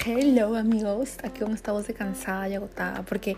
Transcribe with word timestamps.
Hello 0.00 0.56
amigos, 0.56 1.16
aquí 1.22 1.40
con 1.40 1.52
esta 1.52 1.70
voz 1.70 1.86
de 1.86 1.94
cansada 1.94 2.48
y 2.48 2.54
agotada 2.54 3.02
porque 3.02 3.36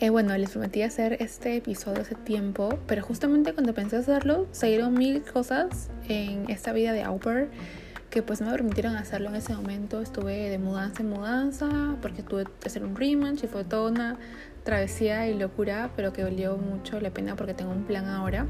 eh, 0.00 0.10
bueno, 0.10 0.36
les 0.36 0.50
prometí 0.50 0.82
hacer 0.82 1.18
este 1.20 1.56
episodio 1.56 2.00
hace 2.00 2.16
tiempo, 2.16 2.78
pero 2.88 3.02
justamente 3.02 3.52
cuando 3.52 3.72
pensé 3.72 3.96
hacerlo 3.96 4.48
se 4.50 4.66
dieron 4.66 4.94
mil 4.94 5.22
cosas 5.22 5.90
en 6.08 6.50
esta 6.50 6.72
vida 6.72 6.92
de 6.92 7.02
Auper 7.02 7.50
que 8.10 8.22
pues 8.22 8.40
no 8.40 8.48
me 8.48 8.52
permitieron 8.52 8.96
hacerlo 8.96 9.28
en 9.28 9.36
ese 9.36 9.54
momento. 9.54 10.00
Estuve 10.00 10.50
de 10.50 10.58
mudanza 10.58 11.02
en 11.02 11.10
mudanza 11.10 11.96
porque 12.02 12.22
tuve 12.22 12.44
que 12.44 12.68
hacer 12.68 12.84
un 12.84 12.96
rematch 12.96 13.44
y 13.44 13.46
fue 13.46 13.64
toda 13.64 13.90
una 13.90 14.18
travesía 14.64 15.28
y 15.28 15.38
locura, 15.38 15.90
pero 15.94 16.12
que 16.12 16.22
valió 16.24 16.56
mucho 16.56 17.00
la 17.00 17.10
pena 17.10 17.36
porque 17.36 17.54
tengo 17.54 17.70
un 17.70 17.84
plan 17.84 18.06
ahora. 18.06 18.46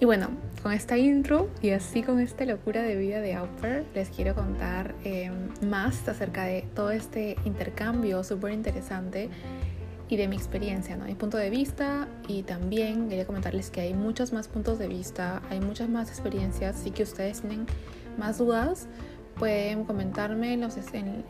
Y 0.00 0.04
bueno, 0.04 0.28
con 0.62 0.72
esta 0.72 0.96
intro 0.96 1.50
y 1.60 1.70
así 1.70 2.04
con 2.04 2.20
esta 2.20 2.44
locura 2.44 2.82
de 2.82 2.94
vida 2.94 3.20
de 3.20 3.34
Auper, 3.34 3.84
les 3.94 4.10
quiero 4.10 4.32
contar 4.36 4.94
eh, 5.04 5.28
más 5.66 6.06
acerca 6.08 6.44
de 6.44 6.64
todo 6.76 6.92
este 6.92 7.36
intercambio 7.44 8.22
súper 8.22 8.52
interesante 8.52 9.28
y 10.08 10.16
de 10.16 10.28
mi 10.28 10.36
experiencia, 10.36 10.96
¿no? 10.96 11.04
mi 11.04 11.16
punto 11.16 11.36
de 11.36 11.50
vista 11.50 12.06
y 12.28 12.44
también 12.44 13.08
quería 13.08 13.26
comentarles 13.26 13.70
que 13.70 13.80
hay 13.80 13.92
muchos 13.92 14.32
más 14.32 14.46
puntos 14.46 14.78
de 14.78 14.86
vista, 14.86 15.42
hay 15.50 15.58
muchas 15.60 15.88
más 15.88 16.10
experiencias, 16.10 16.76
así 16.76 16.92
que 16.92 17.02
ustedes 17.02 17.40
tienen 17.40 17.66
más 18.16 18.38
dudas, 18.38 18.86
pueden 19.36 19.84
comentarme 19.84 20.52
en, 20.52 20.62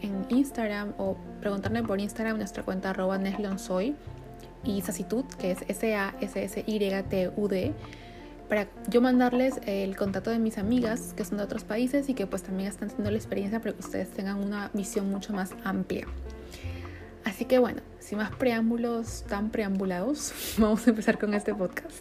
en, 0.03 0.27
Instagram 0.29 0.93
o 0.99 1.17
preguntarme 1.41 1.83
por 1.83 1.99
Instagram 2.01 2.37
nuestra 2.37 2.63
cuenta 2.63 2.91
arroba 2.91 3.17
neslonsoy 3.17 3.97
y 4.63 4.83
Sasitud, 4.83 5.25
que 5.39 5.53
es 5.53 5.63
S-A-S-S-Y-T-U-D 5.69 6.35
para 8.49 8.69
yo 8.89 9.01
mandarles 9.01 9.61
el 9.67 9.97
contacto 9.97 10.31
de 10.31 10.39
mis 10.39 10.59
amigas 10.59 11.13
que 11.17 11.25
son 11.25 11.39
de 11.39 11.45
otros 11.45 11.65
países 11.65 12.09
y 12.09 12.15
que 12.15 12.27
pues 12.27 12.43
también 12.43 12.69
están 12.69 12.89
teniendo 12.89 13.11
la 13.11 13.19
experiencia 13.19 13.61
para 13.61 13.73
que 13.75 13.81
ustedes 13.81 14.11
tengan 14.11 14.39
una 14.39 14.71
visión 14.73 15.11
mucho 15.11 15.33
más 15.33 15.51
amplia. 15.65 16.07
Así 17.25 17.45
que 17.45 17.59
bueno, 17.59 17.83
sin 17.99 18.19
más 18.19 18.31
preámbulos 18.31 19.25
tan 19.29 19.51
preambulados, 19.51 20.33
vamos 20.59 20.87
a 20.87 20.91
empezar 20.91 21.19
con 21.19 21.35
este 21.35 21.55
podcast. 21.55 22.01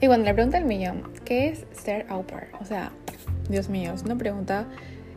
Y 0.00 0.06
bueno, 0.06 0.24
la 0.24 0.32
pregunta 0.32 0.58
del 0.58 0.66
millón, 0.66 1.02
¿qué 1.24 1.48
es 1.48 1.66
ser 1.72 2.06
au 2.08 2.24
pair? 2.24 2.48
O 2.60 2.64
sea, 2.64 2.92
Dios 3.50 3.68
mío, 3.68 3.92
es 3.92 4.02
una 4.02 4.16
pregunta 4.16 4.66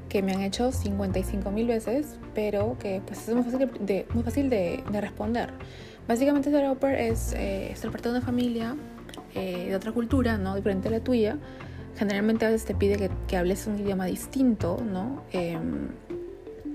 que 0.09 0.22
me 0.22 0.33
han 0.33 0.42
hecho 0.42 0.72
55 0.72 1.52
mil 1.52 1.67
veces, 1.67 2.17
pero 2.33 2.78
que 2.80 3.02
pues 3.06 3.30
es 3.30 3.36
muy 3.36 3.44
fácil 3.44 3.70
de, 3.80 4.08
muy 4.14 4.23
fácil 4.23 4.50
de, 4.50 4.83
de 4.92 5.02
responder. 5.02 5.54
Básicamente 6.12 6.52
ser 6.52 6.66
au 6.66 6.76
pair 6.76 7.00
es 7.00 7.31
eh, 7.38 7.72
ser 7.78 7.90
parte 7.90 8.09
de 8.09 8.16
una 8.16 8.26
familia 8.26 8.76
eh, 9.34 9.67
de 9.70 9.76
otra 9.78 9.94
cultura, 9.94 10.38
¿no? 10.38 10.58
Diferente 10.58 10.90
a 10.90 10.92
la 10.92 11.00
tuya. 11.00 11.38
Generalmente 11.95 12.45
a 12.45 12.50
veces 12.50 12.66
te 12.66 12.76
pide 12.76 13.09
que, 13.30 13.38
hables 13.38 13.66
un 13.66 13.80
idioma 13.80 14.08
distinto, 14.08 14.84
¿no? 14.84 15.23
Em, 15.32 15.88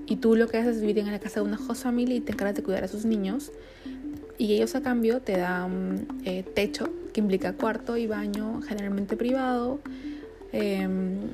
y 0.07 0.17
tú 0.17 0.37
lo 0.37 0.49
que 0.49 0.57
haces 0.57 0.77
es 0.77 0.81
vivir 0.81 1.01
en 1.01 1.13
la 1.13 1.19
casa 1.19 1.41
de 1.41 1.47
una 1.49 1.59
host 1.59 1.83
family 1.83 2.17
y 2.17 2.21
te 2.21 2.33
encargas 2.33 2.55
de 2.55 2.63
cuidar 2.63 2.85
a 2.85 2.89
sus 2.89 3.05
niños. 3.05 3.53
Y 4.39 4.55
ellos 4.55 4.75
a 4.75 4.81
cambio 4.81 5.21
te 5.21 5.37
dan 5.37 6.09
eh, 6.25 6.43
techo, 6.43 6.89
que 7.13 7.21
implica 7.21 7.53
cuarto 7.53 7.99
y 7.99 8.07
baño, 8.07 8.63
generalmente 8.63 9.19
privado. 9.19 9.81
Em, 10.53 11.29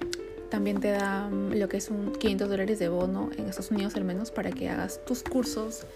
también 0.50 0.80
te 0.80 0.91
dan 0.91 1.56
lo 1.56 1.69
que 1.69 1.77
es 1.77 1.89
un 1.89 2.11
500 2.11 2.48
dólares 2.48 2.80
de 2.80 2.89
bono 2.89 3.30
en 3.39 3.47
Estados 3.47 3.70
Unidos 3.70 3.95
al 3.95 4.03
menos 4.03 4.33
para 4.33 4.50
que 4.50 4.69
hagas 4.70 5.00
tus 5.06 5.23
cursos 5.23 5.86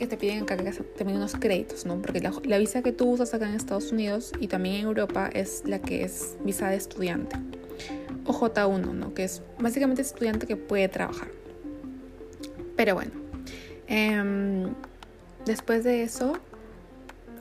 que 0.00 0.06
te 0.06 0.16
piden 0.16 0.44
acá 0.44 0.56
que 0.56 0.72
también 0.96 1.18
unos 1.18 1.34
créditos, 1.34 1.84
¿no? 1.84 2.00
Porque 2.00 2.20
la, 2.20 2.58
visa 2.58 2.80
que 2.80 2.90
tú 2.90 3.10
usas 3.10 3.34
acá 3.34 3.46
en 3.46 3.54
Estados 3.54 3.92
Unidos 3.92 4.32
y 4.40 4.48
también 4.48 4.76
en 4.76 4.86
Europa 4.86 5.28
es 5.30 5.62
la 5.66 5.78
que 5.78 6.04
es 6.04 6.38
visa 6.42 6.70
de 6.70 6.76
estudiante. 6.76 7.36
O 8.24 8.32
J1, 8.32 8.94
¿no? 8.94 9.12
Que 9.12 9.24
es 9.24 9.42
básicamente 9.58 10.00
estudiante 10.00 10.46
que 10.46 10.56
puede 10.56 10.88
trabajar. 10.88 11.28
Pero 12.76 12.94
bueno, 12.94 13.10
em, 13.88 14.72
después 15.44 15.84
de 15.84 16.02
eso, 16.02 16.32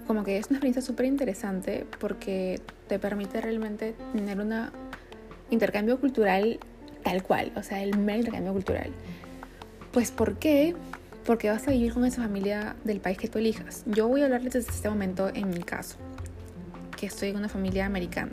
como 0.06 0.26
que 0.26 0.38
es 0.38 0.48
una 0.48 0.58
experiencia 0.58 0.82
súper 0.82 1.06
interesante 1.06 1.86
porque 1.98 2.60
te 2.90 3.00
permite 3.00 3.40
realmente 3.40 3.96
tener 4.12 4.38
un 4.38 4.54
intercambio 5.50 5.98
cultural 5.98 6.60
tal 7.06 7.24
cual, 7.24 7.54
o 7.56 7.64
sea, 7.64 7.82
el 7.82 7.98
mero 7.98 8.20
intercambio 8.20 8.52
cultural. 8.52 8.92
Pues 9.94 10.12
¿por 10.12 10.36
qué? 10.40 10.76
Porque 11.30 11.48
vas 11.48 11.68
a 11.68 11.72
vivir 11.72 11.94
con 11.94 12.06
esa 12.06 12.24
familia 12.24 12.76
del 12.84 13.02
país 13.02 13.20
que 13.20 13.28
tú 13.28 13.38
elijas. 13.38 13.84
Yo 13.86 14.08
voy 14.08 14.22
a 14.22 14.26
hablarles 14.26 14.54
desde 14.54 14.72
este 14.72 14.90
momento 14.90 15.30
en 15.32 15.52
mi 15.52 15.62
caso, 15.62 15.98
que 16.98 17.06
estoy 17.06 17.30
en 17.30 17.38
una 17.38 17.48
familia 17.48 17.86
americana. 17.86 18.32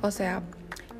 O 0.00 0.10
sea, 0.10 0.42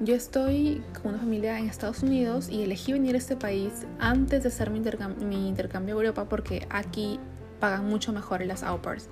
yo 0.01 0.15
estoy 0.15 0.83
con 1.01 1.15
una 1.15 1.19
familia 1.19 1.59
en 1.59 1.67
Estados 1.67 2.03
Unidos 2.03 2.51
y 2.51 2.63
elegí 2.63 2.93
venir 2.93 3.15
a 3.15 3.19
este 3.19 3.37
país 3.37 3.73
antes 3.99 4.43
de 4.43 4.51
hacer 4.51 4.71
mi, 4.71 5.49
intercambio 5.49 5.95
a 5.95 5.97
Europa 5.97 6.27
porque 6.29 6.67
aquí 6.69 7.19
pagan 7.59 7.87
mucho 7.87 8.13
mejor 8.13 8.45
las 8.45 8.63
au 8.63 8.83
pairs. 8.83 9.09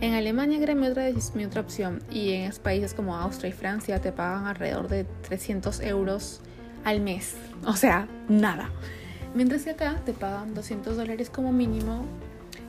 En 0.00 0.14
Alemania 0.14 0.60
era 0.62 0.76
mi 0.76 0.86
otra, 0.86 1.08
mi 1.34 1.44
otra 1.44 1.60
opción 1.60 2.04
y 2.08 2.34
en 2.34 2.52
países 2.62 2.94
como 2.94 3.16
Austria 3.16 3.48
y 3.48 3.52
Francia 3.52 4.00
te 4.00 4.12
pagan 4.12 4.46
alrededor 4.46 4.86
de 4.86 5.02
300 5.26 5.80
euros 5.80 6.40
al 6.84 7.00
mes. 7.00 7.34
O 7.64 7.74
sea, 7.74 8.06
nada. 8.28 8.70
Mientras 9.36 9.64
que 9.64 9.70
acá 9.70 10.00
te 10.06 10.14
pagan 10.14 10.54
200 10.54 10.96
dólares 10.96 11.28
como 11.28 11.52
mínimo. 11.52 12.06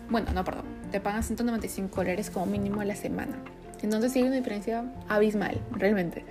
Bueno, 0.09 0.33
no, 0.33 0.43
perdón. 0.43 0.65
Te 0.91 0.99
pagan 0.99 1.23
195 1.23 1.95
dólares 1.95 2.29
como 2.29 2.45
mínimo 2.45 2.81
a 2.81 2.85
la 2.85 2.97
semana. 2.97 3.37
Entonces 3.81 4.11
sí 4.11 4.19
hay 4.19 4.25
una 4.25 4.35
diferencia 4.35 4.83
abismal, 5.07 5.61
realmente. 5.71 6.25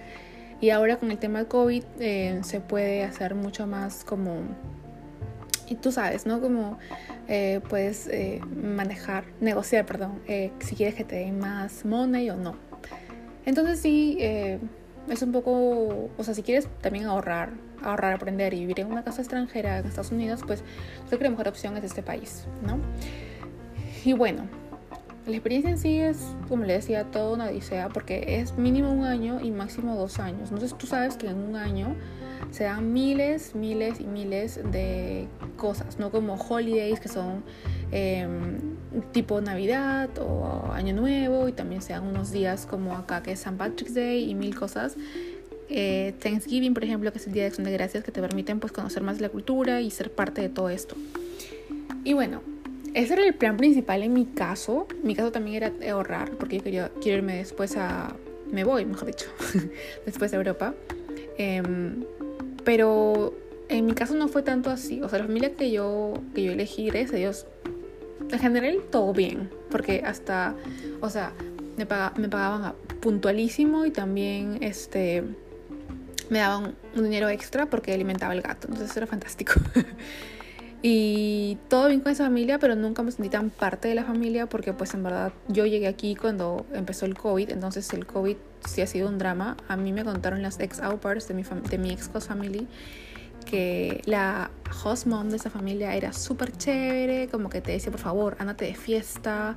Y 0.61 0.69
ahora 0.69 0.99
con 0.99 1.11
el 1.11 1.17
tema 1.17 1.39
del 1.39 1.49
COVID 1.49 1.83
eh, 2.01 2.41
se 2.43 2.61
puede 2.61 3.03
hacer 3.03 3.35
mucho 3.35 3.67
más 3.67 4.05
como... 4.05 4.43
Y 5.69 5.77
tú 5.77 5.91
sabes, 5.91 6.27
¿no? 6.27 6.39
Como 6.43 6.79
eh, 7.29 7.63
puedes 7.71 8.07
eh, 8.07 8.43
manejar, 8.63 9.25
negociar, 9.41 9.87
perdón, 9.87 10.21
si 10.59 10.77
quieres 10.77 10.95
que 10.95 11.05
te 11.05 11.17
den 11.17 11.39
más 11.39 11.87
money 11.87 12.29
o 12.29 12.37
no. 12.37 12.57
Entonces 13.47 13.81
sí, 13.81 14.19
es 14.21 15.23
un 15.23 15.33
poco, 15.33 16.11
o 16.15 16.25
sea, 16.25 16.35
si 16.35 16.43
quieres 16.43 16.69
también 16.83 17.07
ahorrar, 17.07 17.55
ahorrar, 17.83 18.15
aprender 18.15 18.55
y 18.55 18.61
vivir 18.61 18.81
en 18.81 18.93
una 18.93 19.05
casa 19.05 19.23
extranjera 19.23 19.79
en 19.79 19.87
Estados 19.87 20.13
Unidos, 20.13 20.41
pues 20.47 20.63
creo 21.07 21.19
que 21.19 21.25
la 21.25 21.31
mejor 21.31 21.49
opción 21.49 21.77
es 21.77 21.85
este 21.85 22.03
país, 22.03 22.47
¿no? 22.67 22.79
Y 24.05 24.13
bueno, 24.13 24.49
la 25.27 25.33
experiencia 25.33 25.71
en 25.71 25.79
sí 25.79 25.99
es, 25.99 26.19
como 26.49 26.65
le 26.65 26.75
decía, 26.75 27.05
toda 27.05 27.33
una 27.35 27.47
odisea 27.47 27.89
porque 27.89 28.39
es 28.41 28.57
mínimo 28.57 28.93
un 28.93 29.05
año 29.05 29.41
y 29.41 29.51
máximo 29.51 29.97
dos 29.97 30.21
años. 30.21 30.51
Entonces 30.53 30.79
tú 30.79 30.87
sabes 30.87 31.17
que 31.17 31.27
en 31.27 31.39
un 31.39 31.57
año 31.57 31.97
se 32.51 32.65
dan 32.65 32.93
miles, 32.93 33.55
miles 33.55 34.01
y 34.01 34.05
miles 34.05 34.61
de 34.71 35.27
cosas, 35.57 35.99
no 35.99 36.11
como 36.11 36.35
holidays 36.35 37.01
que 37.01 37.09
son 37.09 37.43
em, 37.91 38.77
tipo 39.13 39.41
Navidad 39.41 40.11
o 40.19 40.71
Año 40.73 40.95
Nuevo 40.95 41.49
y 41.49 41.53
también 41.53 41.83
se 41.83 41.93
dan 41.93 42.05
unos 42.05 42.31
días 42.31 42.67
como 42.67 42.97
acá 42.97 43.23
que 43.23 43.33
es 43.33 43.41
St. 43.41 43.57
Patrick's 43.57 43.95
Day 43.95 44.31
y 44.31 44.35
mil 44.35 44.55
cosas. 44.55 44.97
Eh, 45.69 46.15
Thanksgiving, 46.21 46.75
por 46.75 46.85
ejemplo, 46.85 47.11
que 47.13 47.19
es 47.19 47.27
el 47.27 47.33
Día 47.33 47.43
de 47.43 47.49
Acción 47.49 47.65
de 47.65 47.73
Gracias, 47.73 48.05
que 48.05 48.13
te 48.13 48.21
permiten 48.21 48.61
pues 48.61 48.73
conocer 48.73 49.03
más 49.03 49.21
la 49.21 49.29
cultura 49.29 49.81
y 49.81 49.91
ser 49.91 50.13
parte 50.13 50.41
de 50.41 50.49
todo 50.49 50.71
esto. 50.71 50.97
Y 52.05 52.13
bueno, 52.13 52.43
ese 52.95 53.15
era 53.15 53.27
el 53.27 53.35
plan 53.35 53.57
principal 53.57 54.03
en 54.03 54.13
mi 54.13 54.27
caso. 54.27 54.87
Mi 55.03 55.15
caso 55.15 55.33
también 55.33 55.63
era 55.63 55.93
ahorrar, 55.93 56.31
porque 56.33 56.59
yo 56.59 56.63
quería, 56.63 56.91
quiero 57.01 57.19
irme 57.19 57.37
después 57.37 57.77
a... 57.77 58.15
Me 58.51 58.63
voy, 58.63 58.85
mejor 58.85 59.09
dicho, 59.09 59.27
después 60.07 60.33
a 60.33 60.37
Europa. 60.37 60.75
Em, 61.37 62.05
pero 62.65 63.35
en 63.69 63.87
mi 63.87 63.93
caso 63.93 64.15
no 64.15 64.29
fue 64.29 64.43
tanto 64.43 64.71
así. 64.71 65.03
O 65.03 65.09
sea, 65.09 65.19
la 65.19 65.27
familia 65.27 65.55
que 65.55 65.73
yo, 65.73 66.15
que 66.35 66.45
yo 66.45 66.53
elegí, 66.53 66.87
gracias 66.87 67.13
a 67.13 67.17
Dios, 67.17 67.47
en 68.31 68.39
general 68.39 68.79
todo 68.91 69.13
bien. 69.13 69.51
Porque 69.69 70.03
hasta, 70.07 70.55
o 71.01 71.11
sea, 71.11 71.33
me, 71.77 71.85
me 71.85 72.29
pagaban 72.29 72.75
puntualísimo 73.01 73.85
y 73.85 73.91
también 73.91 74.59
este 74.63 75.25
me 76.31 76.39
daban 76.41 76.75
un 76.95 77.05
dinero 77.05 77.29
extra 77.29 77.67
porque 77.67 77.93
alimentaba 77.93 78.35
el 78.35 78.43
gato. 78.43 78.69
Entonces 78.69 78.97
era 78.97 79.07
fantástico. 79.07 79.55
y 80.83 81.59
todo 81.69 81.89
bien 81.89 82.01
con 82.01 82.13
esa 82.13 82.25
familia, 82.25 82.59
pero 82.59 82.75
nunca 82.75 83.03
me 83.03 83.11
sentí 83.11 83.29
tan 83.29 83.51
parte 83.51 83.89
de 83.89 83.95
la 83.95 84.05
familia 84.05 84.47
porque 84.47 84.73
pues 84.73 84.95
en 84.95 85.03
verdad 85.03 85.33
yo 85.49 85.67
llegué 85.67 85.87
aquí 85.87 86.15
cuando 86.15 86.67
empezó 86.73 87.07
el 87.07 87.15
COVID, 87.15 87.51
entonces 87.51 87.93
el 87.93 88.07
COVID 88.07 88.37
sí 88.67 88.83
ha 88.83 88.87
sido 88.87 89.09
un 89.09 89.19
drama. 89.19 89.57
A 89.69 89.77
mí 89.77 89.93
me 89.93 90.05
contaron 90.05 90.43
las 90.43 90.61
ex 90.61 90.81
au 90.81 90.99
de 90.99 91.35
mi, 91.35 91.43
de 91.43 91.79
mi 91.79 91.91
ex 91.91 92.11
host 92.13 92.29
family 92.29 92.69
que 93.47 94.03
la 94.05 94.51
host 94.85 95.07
mom 95.07 95.31
de 95.31 95.37
esa 95.37 95.49
familia 95.49 95.95
era 95.95 96.13
súper 96.13 96.53
chévere, 96.53 97.29
como 97.29 97.49
que 97.49 97.63
te 97.63 97.73
decía, 97.73 97.91
por 97.91 98.01
favor, 98.01 98.37
ándate 98.41 98.67
de 98.67 98.75
fiesta, 98.75 99.57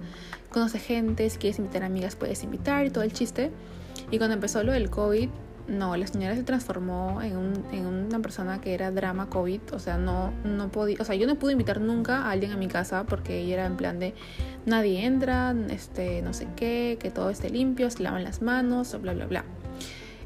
conoce 0.51 0.79
gente, 0.79 1.29
si 1.29 1.37
quieres 1.37 1.57
invitar 1.57 1.83
amigas 1.83 2.15
puedes 2.15 2.43
invitar 2.43 2.85
y 2.85 2.91
todo 2.91 3.03
el 3.03 3.11
chiste. 3.11 3.51
Y 4.11 4.17
cuando 4.17 4.35
empezó 4.35 4.63
lo 4.63 4.71
del 4.71 4.89
COVID, 4.89 5.29
no, 5.69 5.95
la 5.95 6.07
señora 6.07 6.35
se 6.35 6.43
transformó 6.43 7.21
en, 7.21 7.37
un, 7.37 7.53
en, 7.71 7.85
una 7.85 8.19
persona 8.19 8.59
que 8.59 8.73
era 8.73 8.91
drama 8.91 9.29
COVID, 9.29 9.61
o 9.73 9.79
sea, 9.79 9.97
no, 9.97 10.31
no 10.43 10.69
podía, 10.69 10.97
o 10.99 11.05
sea, 11.05 11.15
yo 11.15 11.27
no 11.27 11.35
pude 11.35 11.53
invitar 11.53 11.79
nunca 11.79 12.23
a 12.23 12.31
alguien 12.31 12.51
a 12.51 12.57
mi 12.57 12.67
casa 12.67 13.05
porque 13.05 13.39
ella 13.39 13.53
era 13.55 13.65
en 13.65 13.77
plan 13.77 13.99
de 13.99 14.13
nadie 14.65 15.05
entra, 15.05 15.55
este, 15.69 16.21
no 16.21 16.33
sé 16.33 16.47
qué, 16.55 16.97
que 16.99 17.11
todo 17.11 17.29
esté 17.29 17.49
limpio, 17.49 17.89
se 17.89 18.03
lavan 18.03 18.23
las 18.23 18.41
manos, 18.41 18.99
bla, 19.01 19.13
bla, 19.13 19.27
bla. 19.27 19.45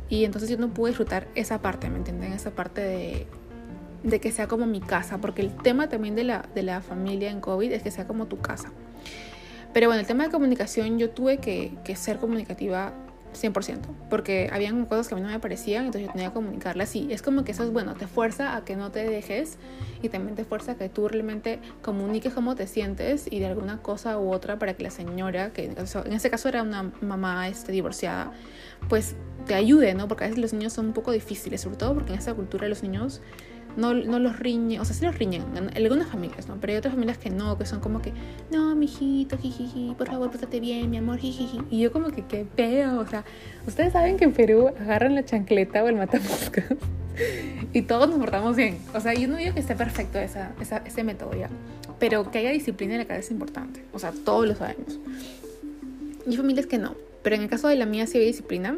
Y 0.09 0.25
entonces 0.25 0.49
yo 0.49 0.57
no 0.57 0.73
pude 0.73 0.91
disfrutar 0.91 1.27
esa 1.35 1.61
parte, 1.61 1.89
¿me 1.89 1.97
entienden? 1.97 2.33
Esa 2.33 2.51
parte 2.51 2.81
de, 2.81 3.27
de 4.03 4.19
que 4.19 4.31
sea 4.31 4.47
como 4.47 4.65
mi 4.65 4.79
casa, 4.79 5.19
porque 5.19 5.41
el 5.41 5.55
tema 5.55 5.89
también 5.89 6.15
de 6.15 6.23
la, 6.23 6.45
de 6.55 6.63
la 6.63 6.81
familia 6.81 7.29
en 7.29 7.41
COVID 7.41 7.71
es 7.71 7.83
que 7.83 7.91
sea 7.91 8.07
como 8.07 8.27
tu 8.27 8.39
casa. 8.39 8.71
Pero 9.73 9.87
bueno, 9.87 9.99
el 9.99 10.07
tema 10.07 10.25
de 10.25 10.29
comunicación 10.29 10.99
yo 10.99 11.09
tuve 11.09 11.37
que 11.37 11.95
ser 11.95 12.19
comunicativa 12.19 12.93
100%, 13.33 13.79
porque 14.09 14.49
habían 14.51 14.85
cosas 14.85 15.07
que 15.07 15.15
a 15.15 15.17
mí 15.17 15.23
no 15.23 15.29
me 15.29 15.39
parecían, 15.39 15.85
entonces 15.85 16.07
yo 16.07 16.13
tenía 16.13 16.29
que 16.29 16.33
comunicarlas 16.33 16.95
y 16.95 17.11
es 17.11 17.21
como 17.21 17.43
que 17.43 17.51
eso 17.51 17.63
es 17.63 17.71
bueno, 17.71 17.93
te 17.95 18.07
fuerza 18.07 18.55
a 18.55 18.65
que 18.65 18.75
no 18.75 18.91
te 18.91 19.07
dejes 19.07 19.57
y 20.01 20.09
también 20.09 20.35
te 20.35 20.45
fuerza 20.45 20.73
a 20.73 20.75
que 20.75 20.89
tú 20.89 21.07
realmente 21.07 21.59
comuniques 21.81 22.33
cómo 22.33 22.55
te 22.55 22.67
sientes 22.67 23.27
y 23.29 23.39
de 23.39 23.47
alguna 23.47 23.81
cosa 23.81 24.19
u 24.19 24.31
otra 24.31 24.59
para 24.59 24.73
que 24.75 24.83
la 24.83 24.91
señora, 24.91 25.51
que 25.51 25.65
en 25.65 26.13
este 26.13 26.29
caso 26.29 26.49
era 26.49 26.63
una 26.63 26.91
mamá 27.01 27.47
este, 27.47 27.71
divorciada, 27.71 28.31
pues 28.89 29.15
te 29.45 29.55
ayude, 29.55 29.93
¿no? 29.93 30.07
Porque 30.07 30.25
a 30.25 30.27
veces 30.27 30.41
los 30.41 30.53
niños 30.53 30.73
son 30.73 30.87
un 30.87 30.93
poco 30.93 31.11
difíciles, 31.11 31.61
sobre 31.61 31.77
todo 31.77 31.93
porque 31.93 32.13
en 32.13 32.19
esta 32.19 32.33
cultura 32.33 32.67
los 32.67 32.83
niños 32.83 33.21
no, 33.75 33.93
no 33.93 34.19
los 34.19 34.39
riñen, 34.39 34.79
o 34.79 34.85
sea, 34.85 34.95
sí 34.95 35.05
los 35.05 35.17
riñen, 35.17 35.43
en 35.55 35.75
algunas 35.75 36.07
familias, 36.07 36.47
¿no? 36.47 36.57
Pero 36.59 36.73
hay 36.73 36.77
otras 36.77 36.93
familias 36.93 37.17
que 37.17 37.29
no, 37.29 37.57
que 37.57 37.65
son 37.65 37.79
como 37.79 38.01
que, 38.01 38.11
no, 38.51 38.75
mijito, 38.75 39.37
jijiji, 39.37 39.95
por 39.97 40.07
favor, 40.07 40.29
pórtate 40.29 40.59
bien, 40.59 40.89
mi 40.89 40.97
amor, 40.97 41.17
jijiji. 41.17 41.59
Y 41.69 41.81
yo 41.81 41.91
como 41.91 42.09
que, 42.09 42.25
qué 42.25 42.45
feo, 42.55 42.99
o 42.99 43.07
sea, 43.07 43.23
ustedes 43.67 43.93
saben 43.93 44.17
que 44.17 44.25
en 44.25 44.33
Perú 44.33 44.69
agarran 44.79 45.15
la 45.15 45.25
chancleta 45.25 45.83
o 45.83 45.87
el 45.87 45.95
matamoscas 45.95 46.65
y 47.73 47.81
todos 47.83 48.09
nos 48.09 48.19
portamos 48.19 48.55
bien. 48.55 48.77
O 48.93 48.99
sea, 48.99 49.13
yo 49.13 49.27
no 49.27 49.37
digo 49.37 49.53
que 49.53 49.59
esté 49.59 49.75
perfecto 49.75 50.19
esa, 50.19 50.51
esa, 50.61 50.77
ese 50.85 51.03
método 51.03 51.33
ya, 51.35 51.49
pero 51.99 52.29
que 52.29 52.39
haya 52.39 52.51
disciplina 52.51 52.93
en 52.93 52.99
la 52.99 53.05
cabeza 53.05 53.27
es 53.27 53.31
importante, 53.31 53.83
o 53.93 53.99
sea, 53.99 54.13
todos 54.25 54.47
lo 54.47 54.55
sabemos. 54.55 54.99
Y 56.25 56.31
hay 56.31 56.37
familias 56.37 56.67
que 56.67 56.77
no, 56.77 56.95
pero 57.21 57.35
en 57.35 57.43
el 57.43 57.49
caso 57.49 57.67
de 57.67 57.75
la 57.75 57.85
mía 57.85 58.05
sí 58.07 58.17
hay 58.17 58.25
disciplina, 58.25 58.77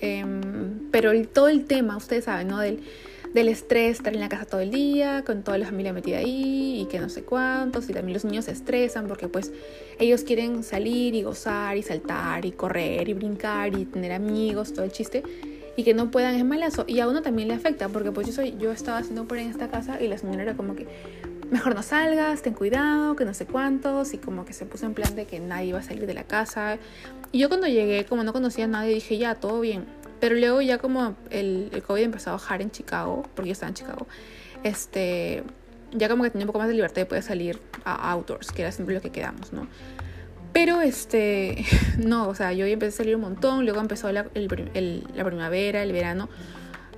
em, 0.00 0.90
pero 0.90 1.10
el, 1.10 1.28
todo 1.28 1.48
el 1.48 1.66
tema, 1.66 1.96
ustedes 1.96 2.24
saben, 2.24 2.48
¿no? 2.48 2.58
Del 2.58 2.80
del 3.34 3.48
estrés, 3.48 3.98
estar 3.98 4.12
en 4.12 4.20
la 4.20 4.28
casa 4.28 4.44
todo 4.44 4.60
el 4.60 4.70
día, 4.70 5.22
con 5.24 5.42
toda 5.42 5.56
la 5.58 5.66
familia 5.66 5.92
metida 5.92 6.18
ahí 6.18 6.80
y 6.80 6.86
que 6.86 6.98
no 6.98 7.08
sé 7.08 7.22
cuántos. 7.22 7.88
Y 7.88 7.92
también 7.92 8.14
los 8.14 8.24
niños 8.24 8.46
se 8.46 8.52
estresan 8.52 9.06
porque 9.06 9.28
pues 9.28 9.52
ellos 9.98 10.22
quieren 10.22 10.62
salir 10.62 11.14
y 11.14 11.22
gozar 11.22 11.76
y 11.76 11.82
saltar 11.82 12.44
y 12.44 12.52
correr 12.52 13.08
y 13.08 13.14
brincar 13.14 13.76
y 13.78 13.84
tener 13.84 14.12
amigos, 14.12 14.72
todo 14.72 14.84
el 14.84 14.92
chiste. 14.92 15.22
Y 15.76 15.84
que 15.84 15.94
no 15.94 16.10
puedan 16.10 16.34
es 16.34 16.44
malazo. 16.44 16.84
Y 16.88 17.00
a 17.00 17.08
uno 17.08 17.22
también 17.22 17.48
le 17.48 17.54
afecta 17.54 17.88
porque 17.88 18.10
pues 18.10 18.26
yo, 18.26 18.32
soy, 18.32 18.56
yo 18.58 18.72
estaba 18.72 18.98
haciendo 18.98 19.26
por 19.26 19.38
en 19.38 19.48
esta 19.48 19.68
casa 19.68 20.00
y 20.02 20.08
la 20.08 20.18
señora 20.18 20.42
era 20.42 20.54
como 20.54 20.74
que 20.74 20.86
mejor 21.50 21.74
no 21.74 21.82
salgas, 21.82 22.42
ten 22.42 22.54
cuidado, 22.54 23.16
que 23.16 23.24
no 23.24 23.32
sé 23.32 23.46
cuántos. 23.46 24.12
Y 24.12 24.18
como 24.18 24.44
que 24.44 24.52
se 24.52 24.66
puso 24.66 24.86
en 24.86 24.94
plan 24.94 25.14
de 25.14 25.26
que 25.26 25.38
nadie 25.38 25.68
iba 25.68 25.78
a 25.78 25.82
salir 25.82 26.06
de 26.06 26.14
la 26.14 26.24
casa. 26.24 26.78
Y 27.30 27.38
yo 27.38 27.48
cuando 27.48 27.68
llegué, 27.68 28.04
como 28.06 28.24
no 28.24 28.32
conocía 28.32 28.64
a 28.64 28.68
nadie, 28.68 28.94
dije 28.94 29.16
ya, 29.16 29.36
todo 29.36 29.60
bien 29.60 29.99
pero 30.20 30.36
luego 30.36 30.60
ya 30.60 30.78
como 30.78 31.16
el, 31.30 31.70
el 31.72 31.82
COVID 31.82 32.02
empezó 32.02 32.30
a 32.30 32.32
bajar 32.34 32.62
en 32.62 32.70
Chicago, 32.70 33.24
porque 33.34 33.48
yo 33.48 33.52
estaba 33.52 33.68
en 33.70 33.74
Chicago, 33.74 34.06
este, 34.62 35.42
ya 35.92 36.08
como 36.08 36.22
que 36.22 36.30
tenía 36.30 36.44
un 36.44 36.48
poco 36.48 36.58
más 36.58 36.68
de 36.68 36.74
libertad 36.74 36.96
de 36.96 37.06
poder 37.06 37.22
salir 37.22 37.58
a 37.84 38.12
outdoors, 38.12 38.52
que 38.52 38.62
era 38.62 38.70
siempre 38.72 38.94
lo 38.94 39.00
que 39.00 39.10
quedamos, 39.10 39.52
¿no? 39.52 39.66
Pero 40.52 40.80
este, 40.80 41.64
no, 41.98 42.28
o 42.28 42.34
sea, 42.34 42.52
yo 42.52 42.66
empecé 42.66 42.94
a 42.94 42.96
salir 42.98 43.16
un 43.16 43.22
montón, 43.22 43.64
luego 43.64 43.80
empezó 43.80 44.12
la, 44.12 44.26
el, 44.34 45.04
la 45.14 45.24
primavera, 45.24 45.82
el 45.82 45.92
verano. 45.92 46.28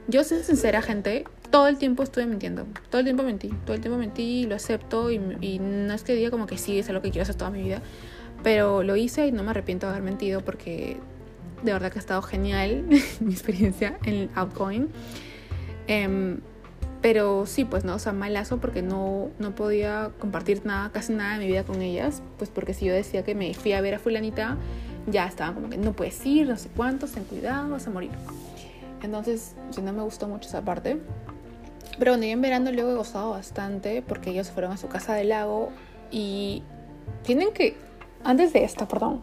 Yo 0.09 0.25
soy 0.25 0.43
sincera, 0.43 0.83
gente, 0.83 1.25
todo 1.51 1.69
el 1.69 1.79
tiempo 1.79 2.03
estuve 2.03 2.27
mintiendo, 2.27 2.67
todo 2.91 2.99
el 2.99 3.05
tiempo 3.05 3.23
mentí, 3.23 3.51
todo 3.65 3.75
el 3.75 3.81
tiempo 3.81 3.99
mentí, 3.99 4.47
lo 4.47 4.57
acepto 4.57 5.11
y, 5.13 5.21
y 5.41 5.59
no 5.61 5.95
es 5.95 6.03
que 6.03 6.15
diga 6.15 6.31
como 6.31 6.47
que 6.47 6.59
sí, 6.59 6.79
es 6.79 6.89
algo 6.89 7.03
que 7.03 7.11
quiero 7.11 7.23
hacer 7.23 7.37
toda 7.37 7.51
mi 7.51 7.63
vida, 7.63 7.83
pero 8.43 8.83
lo 8.83 8.97
hice 8.97 9.29
y 9.29 9.33
no 9.33 9.45
me 9.45 9.51
arrepiento 9.51 9.87
de 9.87 9.93
haber 9.93 10.03
mentido 10.03 10.41
porque 10.41 10.97
de 11.63 11.73
verdad 11.73 11.93
que 11.93 11.99
ha 11.99 12.01
estado 12.01 12.23
genial 12.23 12.85
mi 13.21 13.33
experiencia 13.33 13.99
en 14.05 14.31
Outgoing. 14.35 14.89
Em, 15.87 16.41
pero 17.01 17.47
sí, 17.47 17.65
pues 17.65 17.85
no, 17.85 17.97
o 17.97 17.99
sea, 17.99 18.13
malazo 18.13 18.59
porque 18.59 18.81
no, 18.81 19.31
no 19.41 19.55
podía 19.55 20.13
compartir 20.21 20.65
nada, 20.65 20.91
casi 20.93 21.13
nada 21.13 21.35
de 21.35 21.41
mi 21.41 21.47
vida 21.49 21.65
con 21.65 21.83
ellas, 21.83 22.23
pues 22.39 22.49
porque 22.49 22.75
si 22.75 22.87
yo 22.87 22.95
decía 22.95 23.25
que 23.25 23.35
me 23.35 23.53
fui 23.55 23.73
a 23.73 23.81
ver 23.81 23.97
a 23.97 23.99
fulanita, 23.99 24.57
ya 25.09 25.27
estaban 25.27 25.55
como 25.55 25.69
que 25.69 25.79
no 25.79 25.95
puedes 25.95 26.25
ir, 26.25 26.49
no 26.49 26.57
sé 26.57 26.69
cuántos, 26.77 27.11
ten 27.11 27.25
cuidado, 27.25 27.71
vas 27.71 27.89
a 27.89 27.91
morir. 27.91 28.13
Entonces, 29.03 29.57
sí, 29.71 29.83
no 29.83 29.93
me 29.93 30.03
gustó 30.03 30.29
mucho 30.29 30.49
esa 30.49 30.63
parte. 30.63 30.99
Pero 31.99 32.13
bueno, 32.13 32.25
yo 32.25 32.31
en 32.31 32.41
verano 32.41 32.71
luego 32.71 32.93
he 32.93 32.95
gozado 32.95 33.31
bastante 33.31 34.01
porque 34.03 34.31
ellos 34.31 34.51
fueron 34.51 34.71
a 34.71 34.77
su 34.77 34.89
casa 34.89 35.15
del 35.15 35.31
lago 35.31 35.71
y 36.13 36.63
tienen 37.25 37.53
que, 37.53 37.77
antes 38.23 38.53
de 38.53 38.63
esto, 38.63 38.87
perdón, 38.87 39.23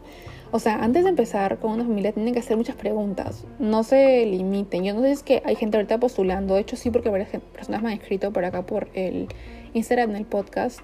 o 0.51 0.57
sea, 0.57 0.83
antes 0.83 1.03
de 1.03 1.09
empezar 1.09 1.59
con 1.59 1.71
una 1.71 1.83
familia 1.83 2.11
tienen 2.11 2.33
que 2.33 2.39
hacer 2.39 2.57
muchas 2.57 2.75
preguntas. 2.75 3.45
No 3.59 3.83
se 3.83 4.25
limiten. 4.25 4.83
Yo 4.83 4.95
no 4.95 5.01
sé 5.01 5.07
si 5.07 5.13
es 5.13 5.23
que 5.23 5.41
hay 5.45 5.55
gente 5.55 5.77
ahorita 5.77 5.99
postulando. 5.99 6.55
De 6.55 6.61
hecho, 6.61 6.75
sí, 6.75 6.89
porque 6.89 7.09
varias 7.09 7.29
personas 7.53 7.83
me 7.83 7.89
han 7.89 7.99
escrito 7.99 8.33
por 8.33 8.43
acá 8.45 8.65
por 8.65 8.89
el 8.95 9.27
Instagram, 9.73 10.11
en 10.11 10.15
el 10.15 10.25
podcast, 10.25 10.81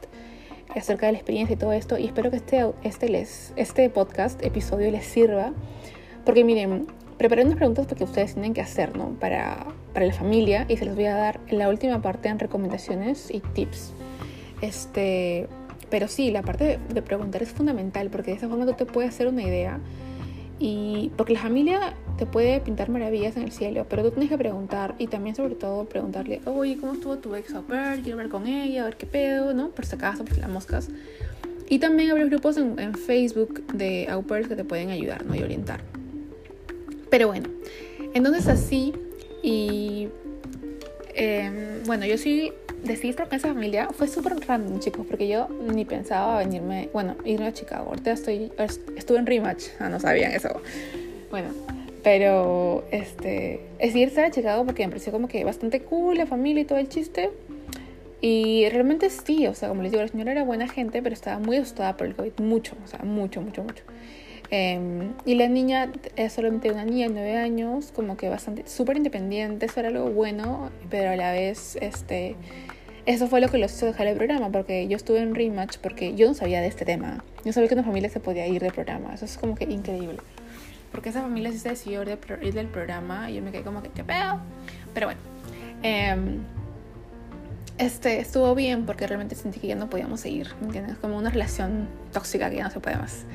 acerca 0.69 1.07
de 1.07 1.13
la 1.13 1.17
experiencia 1.17 1.55
y 1.55 1.57
todo 1.57 1.71
esto. 1.71 1.97
Y 1.97 2.05
espero 2.05 2.29
que 2.29 2.37
este, 2.37 2.63
este, 2.83 3.09
les, 3.09 3.53
este 3.55 3.89
podcast, 3.89 4.43
episodio, 4.45 4.91
les 4.91 5.05
sirva. 5.05 5.51
Porque 6.25 6.43
miren, 6.43 6.85
preparé 7.17 7.43
unas 7.43 7.55
preguntas 7.55 7.87
porque 7.87 8.03
ustedes 8.03 8.33
tienen 8.33 8.53
que 8.53 8.61
hacer, 8.61 8.95
¿no? 8.95 9.17
Para, 9.19 9.65
para 9.93 10.05
la 10.05 10.13
familia. 10.13 10.67
Y 10.69 10.77
se 10.77 10.85
les 10.85 10.93
voy 10.93 11.05
a 11.05 11.15
dar 11.15 11.39
en 11.47 11.57
la 11.57 11.69
última 11.69 12.03
parte 12.03 12.29
en 12.29 12.37
recomendaciones 12.37 13.31
y 13.31 13.39
tips. 13.39 13.93
Este 14.61 15.47
pero 15.89 16.07
sí, 16.07 16.31
la 16.31 16.41
parte 16.41 16.79
de, 16.93 17.01
preguntar 17.01 17.43
es 17.43 17.49
fundamental 17.49 18.09
porque 18.09 18.31
de 18.31 18.37
esa 18.37 18.47
forma 18.47 18.65
tú 18.65 18.73
te 18.73 18.85
puedes 18.85 19.13
hacer 19.13 19.27
una 19.27 19.43
idea. 19.43 19.79
Y 20.57 21.11
porque 21.17 21.33
la 21.33 21.41
familia 21.41 21.93
te 22.17 22.25
puede 22.25 22.61
pintar 22.61 22.89
maravillas 22.89 23.35
en 23.35 23.43
el 23.43 23.51
cielo, 23.51 23.85
pero 23.89 24.03
tú 24.03 24.11
tienes 24.11 24.29
que 24.29 24.37
preguntar 24.37 24.95
y 24.97 25.07
también 25.07 25.35
sobre 25.35 25.55
todo 25.55 25.83
preguntarle, 25.83 26.41
oye, 26.45 26.77
¿cómo 26.77 26.93
estuvo 26.93 27.17
tu 27.17 27.35
ex 27.35 27.53
au 27.53 27.63
pair? 27.63 28.01
Quiero 28.01 28.17
ver 28.17 28.29
con 28.29 28.47
ella, 28.47 28.83
a 28.83 28.85
ver 28.85 28.95
qué 28.95 29.05
pedo, 29.05 29.53
¿no? 29.53 29.69
Por 29.69 29.85
si 29.85 29.95
acaso, 29.95 30.23
por 30.23 30.37
las 30.37 30.49
moscas. 30.49 30.87
Y 31.67 31.79
también 31.79 32.11
hay 32.11 32.29
grupos 32.29 32.55
en, 32.57 32.79
en, 32.79 32.93
Facebook 32.93 33.65
de 33.73 34.07
au 34.09 34.23
pairs 34.23 34.47
que 34.47 34.55
te 34.55 34.63
pueden 34.63 34.91
ayudar, 34.91 35.25
¿no? 35.25 35.35
Y 35.35 35.41
orientar. 35.41 35.81
Pero 37.09 37.27
bueno, 37.27 37.49
entonces 38.13 38.47
así 38.47 38.93
y... 39.43 40.07
Eh, 41.17 41.81
bueno, 41.85 42.05
yo 42.05 42.17
sí 42.17 42.51
estar 42.93 43.27
con 43.27 43.37
esa 43.37 43.49
familia 43.49 43.89
fue 43.91 44.07
súper 44.07 44.35
random, 44.47 44.79
chicos, 44.79 45.05
porque 45.07 45.27
yo 45.27 45.47
ni 45.73 45.85
pensaba 45.85 46.37
venirme, 46.39 46.89
bueno, 46.93 47.15
irme 47.25 47.47
a 47.47 47.53
Chicago. 47.53 47.89
Ahorita 47.89 48.11
estoy, 48.11 48.51
estuve 48.95 49.19
en 49.19 49.25
Rematch, 49.25 49.65
ah, 49.79 49.89
no 49.89 49.99
sabían 49.99 50.31
eso. 50.31 50.61
Bueno, 51.29 51.49
pero 52.03 52.85
este, 52.91 53.61
decidí 53.79 54.03
estar 54.03 54.25
a 54.25 54.31
Chicago 54.31 54.65
porque 54.65 54.83
me 54.85 54.89
pareció 54.89 55.11
como 55.11 55.27
que 55.27 55.43
bastante 55.43 55.81
cool 55.81 56.17
la 56.17 56.25
familia 56.25 56.61
y 56.61 56.65
todo 56.65 56.77
el 56.77 56.87
chiste. 56.87 57.31
Y 58.21 58.67
realmente 58.69 59.09
sí, 59.09 59.45
o 59.45 59.53
sea, 59.53 59.69
como 59.69 59.83
les 59.83 59.91
digo, 59.91 60.01
la 60.01 60.07
señora 60.07 60.31
era 60.31 60.43
buena 60.43 60.67
gente, 60.67 61.01
pero 61.01 61.13
estaba 61.13 61.39
muy 61.39 61.57
asustada 61.57 61.97
por 61.97 62.07
el 62.07 62.15
COVID, 62.15 62.39
mucho, 62.39 62.75
o 62.83 62.87
sea, 62.87 62.99
mucho, 62.99 63.41
mucho, 63.41 63.63
mucho. 63.63 63.83
Em, 64.51 65.13
y 65.25 65.35
la 65.35 65.47
niña 65.47 65.91
es 66.15 66.33
solamente 66.33 66.71
una 66.71 66.85
niña 66.85 67.07
de 67.07 67.13
9 67.13 67.37
años, 67.37 67.91
como 67.93 68.15
que 68.17 68.29
bastante, 68.29 68.67
súper 68.67 68.97
independiente, 68.97 69.65
eso 69.65 69.79
era 69.79 69.89
algo 69.89 70.09
bueno, 70.09 70.69
pero 70.89 71.11
a 71.11 71.15
la 71.15 71.31
vez, 71.31 71.77
este, 71.81 72.35
eso 73.05 73.27
fue 73.27 73.39
lo 73.39 73.49
que 73.49 73.57
los 73.57 73.73
hizo 73.73 73.85
dejar 73.85 74.07
el 74.07 74.17
programa, 74.17 74.49
porque 74.49 74.87
yo 74.87 74.95
estuve 74.95 75.19
en 75.19 75.35
Rematch 75.35 75.77
porque 75.77 76.15
yo 76.15 76.27
no 76.27 76.33
sabía 76.33 76.61
de 76.61 76.67
este 76.67 76.85
tema. 76.85 77.23
Yo 77.43 77.53
sabía 77.53 77.69
que 77.69 77.75
una 77.75 77.83
familia 77.83 78.09
se 78.09 78.19
podía 78.19 78.47
ir 78.47 78.61
del 78.61 78.73
programa. 78.73 79.13
Eso 79.13 79.25
es 79.25 79.37
como 79.37 79.55
que 79.55 79.65
increíble. 79.65 80.17
Porque 80.91 81.09
esa 81.09 81.21
familia 81.21 81.51
sí 81.51 81.59
se 81.59 81.69
decidió 81.69 82.01
ir, 82.03 82.53
del 82.53 82.67
programa 82.67 83.29
y 83.29 83.35
yo 83.35 83.41
me 83.41 83.51
quedé 83.51 83.63
como 83.63 83.83
que, 83.83 83.89
¿qué 83.89 84.03
pedo? 84.03 84.39
Pero 84.93 85.07
bueno. 85.07 85.19
Em, 85.83 86.39
este, 87.77 88.19
estuvo 88.19 88.55
bien 88.55 88.85
porque 88.85 89.05
realmente 89.05 89.35
sentí 89.35 89.59
que 89.59 89.67
ya 89.67 89.75
no 89.75 89.89
podíamos 89.89 90.21
seguir, 90.21 90.47
¿me 90.61 90.67
entiendes? 90.67 90.97
Como 90.97 91.17
una 91.17 91.29
relación 91.29 91.89
tóxica 92.13 92.49
que 92.49 92.55
ya 92.55 92.63
no 92.63 92.71
se 92.71 92.79
puede 92.79 92.95
más. 92.95 93.25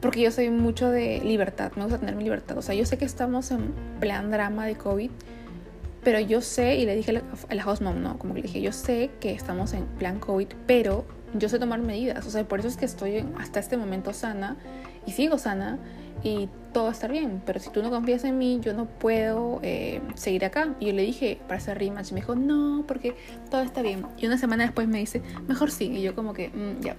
Porque 0.00 0.22
yo 0.22 0.30
soy 0.30 0.48
mucho 0.48 0.88
de 0.88 1.20
libertad, 1.20 1.72
me 1.76 1.82
gusta 1.82 1.98
tener 1.98 2.14
mi 2.14 2.24
libertad. 2.24 2.56
O 2.56 2.62
sea, 2.62 2.74
yo 2.74 2.86
sé 2.86 2.96
que 2.96 3.04
estamos 3.04 3.50
en 3.50 3.74
plan 3.98 4.30
drama 4.30 4.64
de 4.64 4.76
COVID, 4.76 5.10
pero 6.02 6.18
yo 6.20 6.40
sé, 6.40 6.76
y 6.76 6.86
le 6.86 6.96
dije 6.96 7.22
a 7.48 7.54
la 7.54 7.62
house 7.62 7.80
mom, 7.80 8.02
no, 8.02 8.18
como 8.18 8.34
que 8.34 8.40
le 8.40 8.46
dije, 8.46 8.60
yo 8.60 8.72
sé 8.72 9.10
que 9.20 9.32
estamos 9.32 9.72
en 9.74 9.84
plan 9.84 10.18
COVID, 10.18 10.48
pero 10.66 11.04
yo 11.34 11.48
sé 11.48 11.58
tomar 11.58 11.80
medidas. 11.80 12.26
O 12.26 12.30
sea, 12.30 12.44
por 12.44 12.60
eso 12.60 12.68
es 12.68 12.76
que 12.76 12.86
estoy 12.86 13.24
hasta 13.38 13.60
este 13.60 13.76
momento 13.76 14.12
sana 14.12 14.56
y 15.06 15.12
sigo 15.12 15.38
sana 15.38 15.78
y 16.22 16.48
todo 16.72 16.84
va 16.84 16.90
a 16.90 16.92
estar 16.92 17.10
bien. 17.10 17.42
Pero 17.44 17.60
si 17.60 17.70
tú 17.70 17.82
no 17.82 17.90
confías 17.90 18.24
en 18.24 18.38
mí, 18.38 18.60
yo 18.62 18.72
no 18.74 18.86
puedo 18.86 19.60
eh, 19.62 20.00
seguir 20.14 20.44
acá. 20.44 20.74
Y 20.80 20.86
yo 20.86 20.92
le 20.92 21.02
dije 21.02 21.38
para 21.46 21.58
hacer 21.58 21.78
rematch 21.78 22.10
y 22.10 22.14
me 22.14 22.20
dijo, 22.20 22.34
no, 22.34 22.84
porque 22.86 23.14
todo 23.50 23.62
está 23.62 23.82
bien. 23.82 24.06
Y 24.18 24.26
una 24.26 24.38
semana 24.38 24.64
después 24.64 24.88
me 24.88 24.98
dice, 24.98 25.22
mejor 25.48 25.70
sí. 25.70 25.86
Y 25.86 26.02
yo 26.02 26.14
como 26.14 26.32
que, 26.32 26.48
mm, 26.48 26.82
ya. 26.82 26.96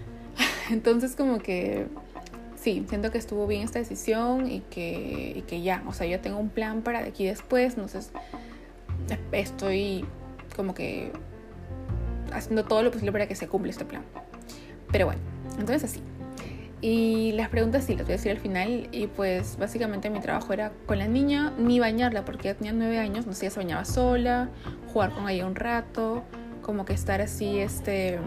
Entonces 0.70 1.16
como 1.16 1.38
que 1.38 1.86
sí, 2.60 2.84
siento 2.88 3.10
que 3.10 3.18
estuvo 3.18 3.46
bien 3.46 3.62
esta 3.62 3.78
decisión 3.78 4.50
y 4.50 4.60
que, 4.60 5.32
y 5.36 5.42
que 5.42 5.62
ya, 5.62 5.82
o 5.86 5.92
sea, 5.92 6.06
yo 6.06 6.20
tengo 6.20 6.38
un 6.38 6.50
plan 6.50 6.82
para 6.82 7.02
de 7.02 7.08
aquí 7.08 7.24
después, 7.26 7.74
entonces 7.74 8.10
estoy 9.32 10.04
como 10.56 10.74
que 10.74 11.12
haciendo 12.32 12.64
todo 12.64 12.82
lo 12.82 12.90
posible 12.90 13.12
para 13.12 13.26
que 13.26 13.34
se 13.34 13.48
cumpla 13.48 13.70
este 13.70 13.84
plan. 13.84 14.02
Pero 14.92 15.06
bueno, 15.06 15.20
entonces 15.58 15.84
así. 15.84 16.02
Y 16.82 17.32
las 17.32 17.50
preguntas 17.50 17.84
sí 17.84 17.94
las 17.94 18.06
voy 18.06 18.14
a 18.14 18.16
decir 18.16 18.32
al 18.32 18.38
final. 18.38 18.88
Y 18.92 19.06
pues 19.06 19.56
básicamente 19.58 20.08
mi 20.10 20.20
trabajo 20.20 20.52
era 20.52 20.72
con 20.86 20.98
la 20.98 21.08
niña, 21.08 21.52
ni 21.58 21.78
bañarla 21.78 22.24
porque 22.24 22.48
ya 22.48 22.54
tenía 22.54 22.72
nueve 22.72 22.98
años, 22.98 23.26
no 23.26 23.34
sé, 23.34 23.46
ya 23.46 23.50
se 23.50 23.60
bañaba 23.60 23.84
sola, 23.84 24.48
jugar 24.92 25.12
con 25.12 25.28
ella 25.28 25.46
un 25.46 25.54
rato, 25.54 26.22
como 26.62 26.84
que 26.84 26.94
estar 26.94 27.20
así, 27.20 27.58
este, 27.58 28.18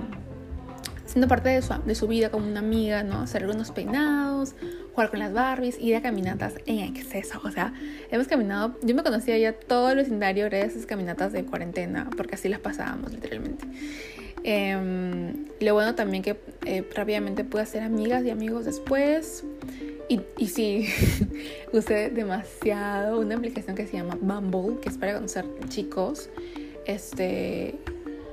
siendo 1.13 1.27
parte 1.27 1.49
de 1.49 1.61
su, 1.61 1.71
de 1.85 1.93
su 1.93 2.07
vida 2.07 2.31
como 2.31 2.47
una 2.47 2.59
amiga, 2.59 3.03
¿no? 3.03 3.21
Hacer 3.21 3.47
unos 3.47 3.69
peinados, 3.69 4.55
jugar 4.95 5.11
con 5.11 5.19
las 5.19 5.31
Barbies, 5.31 5.79
ir 5.79 5.95
a 5.95 6.01
caminatas 6.01 6.55
en 6.65 6.79
exceso. 6.79 7.39
O 7.43 7.51
sea, 7.51 7.71
hemos 8.09 8.27
caminado, 8.27 8.75
yo 8.81 8.95
me 8.95 9.03
conocía 9.03 9.37
ya 9.37 9.53
todo 9.53 9.91
el 9.91 9.97
vecindario 9.97 10.45
gracias 10.45 10.71
a 10.71 10.75
esas 10.77 10.85
caminatas 10.87 11.31
de 11.31 11.45
cuarentena, 11.45 12.09
porque 12.17 12.33
así 12.33 12.49
las 12.49 12.61
pasábamos 12.61 13.11
literalmente. 13.11 13.63
Eh, 14.43 15.35
lo 15.59 15.73
bueno 15.75 15.93
también 15.93 16.23
que 16.23 16.35
eh, 16.65 16.83
rápidamente 16.95 17.43
pude 17.43 17.61
hacer 17.61 17.83
amigas 17.83 18.25
y 18.25 18.31
amigos 18.31 18.65
después. 18.65 19.43
Y, 20.09 20.19
y 20.39 20.47
sí, 20.47 20.87
usé 21.73 22.09
demasiado 22.09 23.19
una 23.19 23.35
aplicación 23.35 23.75
que 23.75 23.85
se 23.85 23.97
llama 23.97 24.17
Bumble, 24.19 24.79
que 24.81 24.89
es 24.89 24.97
para 24.97 25.13
conocer 25.13 25.45
chicos. 25.69 26.31
Este, 26.87 27.75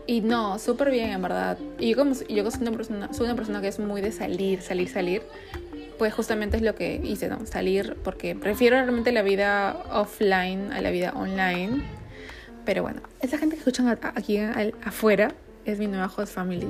y 0.06 0.20
no, 0.20 0.58
súper 0.58 0.90
bien, 0.90 1.10
en 1.10 1.22
verdad. 1.22 1.58
Y 1.78 1.90
yo 1.90 1.96
como 1.96 2.14
yo 2.14 2.50
soy 2.50 2.62
una, 2.62 2.72
persona, 2.72 3.12
soy 3.12 3.26
una 3.26 3.36
persona 3.36 3.60
que 3.60 3.68
es 3.68 3.78
muy 3.78 4.00
de 4.00 4.12
salir, 4.12 4.62
salir, 4.62 4.88
salir, 4.88 5.22
pues 5.98 6.14
justamente 6.14 6.56
es 6.56 6.62
lo 6.62 6.74
que 6.74 7.00
hice, 7.04 7.28
¿no? 7.28 7.44
Salir, 7.46 7.96
porque 8.02 8.34
prefiero 8.34 8.76
realmente 8.76 9.12
la 9.12 9.22
vida 9.22 9.76
offline 9.92 10.72
a 10.72 10.80
la 10.80 10.90
vida 10.90 11.12
online. 11.14 11.82
Pero 12.64 12.82
bueno, 12.82 13.02
esa 13.20 13.38
gente 13.38 13.56
que 13.56 13.60
escuchan 13.60 13.86
aquí 14.14 14.38
afuera, 14.84 15.32
es 15.64 15.78
mi 15.78 15.86
nueva 15.86 16.10
host 16.14 16.32
family. 16.32 16.68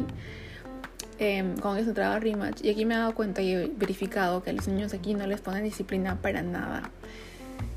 Eh, 1.19 1.55
con 1.61 1.77
eso 1.77 1.91
entraba 1.91 2.19
Rematch. 2.19 2.65
Y 2.65 2.71
aquí 2.71 2.85
me 2.85 2.95
he 2.95 2.99
dado 2.99 3.15
cuenta 3.15 3.43
y 3.43 3.53
he 3.53 3.67
verificado 3.69 4.43
que 4.43 4.51
a 4.51 4.53
los 4.53 4.67
niños 4.69 4.95
aquí 4.95 5.15
no 5.15 5.27
les 5.27 5.41
ponen 5.41 5.63
disciplina 5.65 6.17
para 6.21 6.43
nada. 6.43 6.91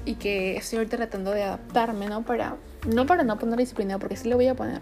Y 0.05 0.15
que 0.15 0.57
estoy 0.57 0.77
ahorita 0.79 0.97
tratando 0.97 1.31
de 1.31 1.43
adaptarme, 1.43 2.07
¿no? 2.07 2.23
Para, 2.23 2.55
no 2.87 3.05
para 3.05 3.23
no 3.23 3.37
poner 3.37 3.59
disciplina, 3.59 3.99
porque 3.99 4.15
sí 4.15 4.29
lo 4.29 4.37
voy 4.37 4.47
a 4.47 4.55
poner. 4.55 4.81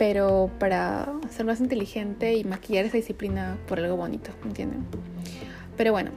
Pero 0.00 0.50
para 0.58 1.12
ser 1.28 1.44
más 1.44 1.60
inteligente 1.60 2.34
y 2.34 2.42
maquillar 2.44 2.86
esa 2.86 2.96
disciplina 2.96 3.58
por 3.68 3.78
algo 3.80 3.96
bonito, 3.96 4.30
¿me 4.40 4.48
entienden? 4.48 4.86
Pero 5.76 5.92
bueno, 5.92 6.10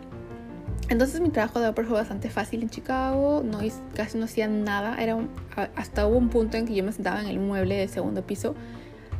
entonces 0.88 1.20
mi 1.20 1.28
trabajo 1.28 1.60
de 1.60 1.70
Upper 1.70 1.88
fue 1.88 1.96
bastante 1.96 2.30
fácil 2.30 2.62
en 2.62 2.70
Chicago, 2.70 3.44
no, 3.44 3.60
casi 3.94 4.18
no 4.18 4.24
hacía 4.24 4.48
nada, 4.48 4.96
era 5.04 5.18
hasta 5.75 6.08
hubo 6.08 6.18
un 6.18 6.30
punto 6.30 6.56
en 6.56 6.66
que 6.66 6.74
yo 6.74 6.86
me 6.86 6.94
sentaba 6.94 7.20
en 7.20 7.28
el 7.28 7.40
mueble 7.40 7.75
del 7.75 7.90
segundo 7.90 8.25
piso 8.25 8.56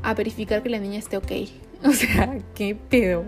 a 0.02 0.14
verificar 0.14 0.64
que 0.64 0.70
la 0.70 0.80
niña 0.80 1.00
esté 1.00 1.18
ok. 1.18 1.32
O 1.86 1.92
sea, 1.92 2.38
qué 2.56 2.74
pedo. 2.76 3.26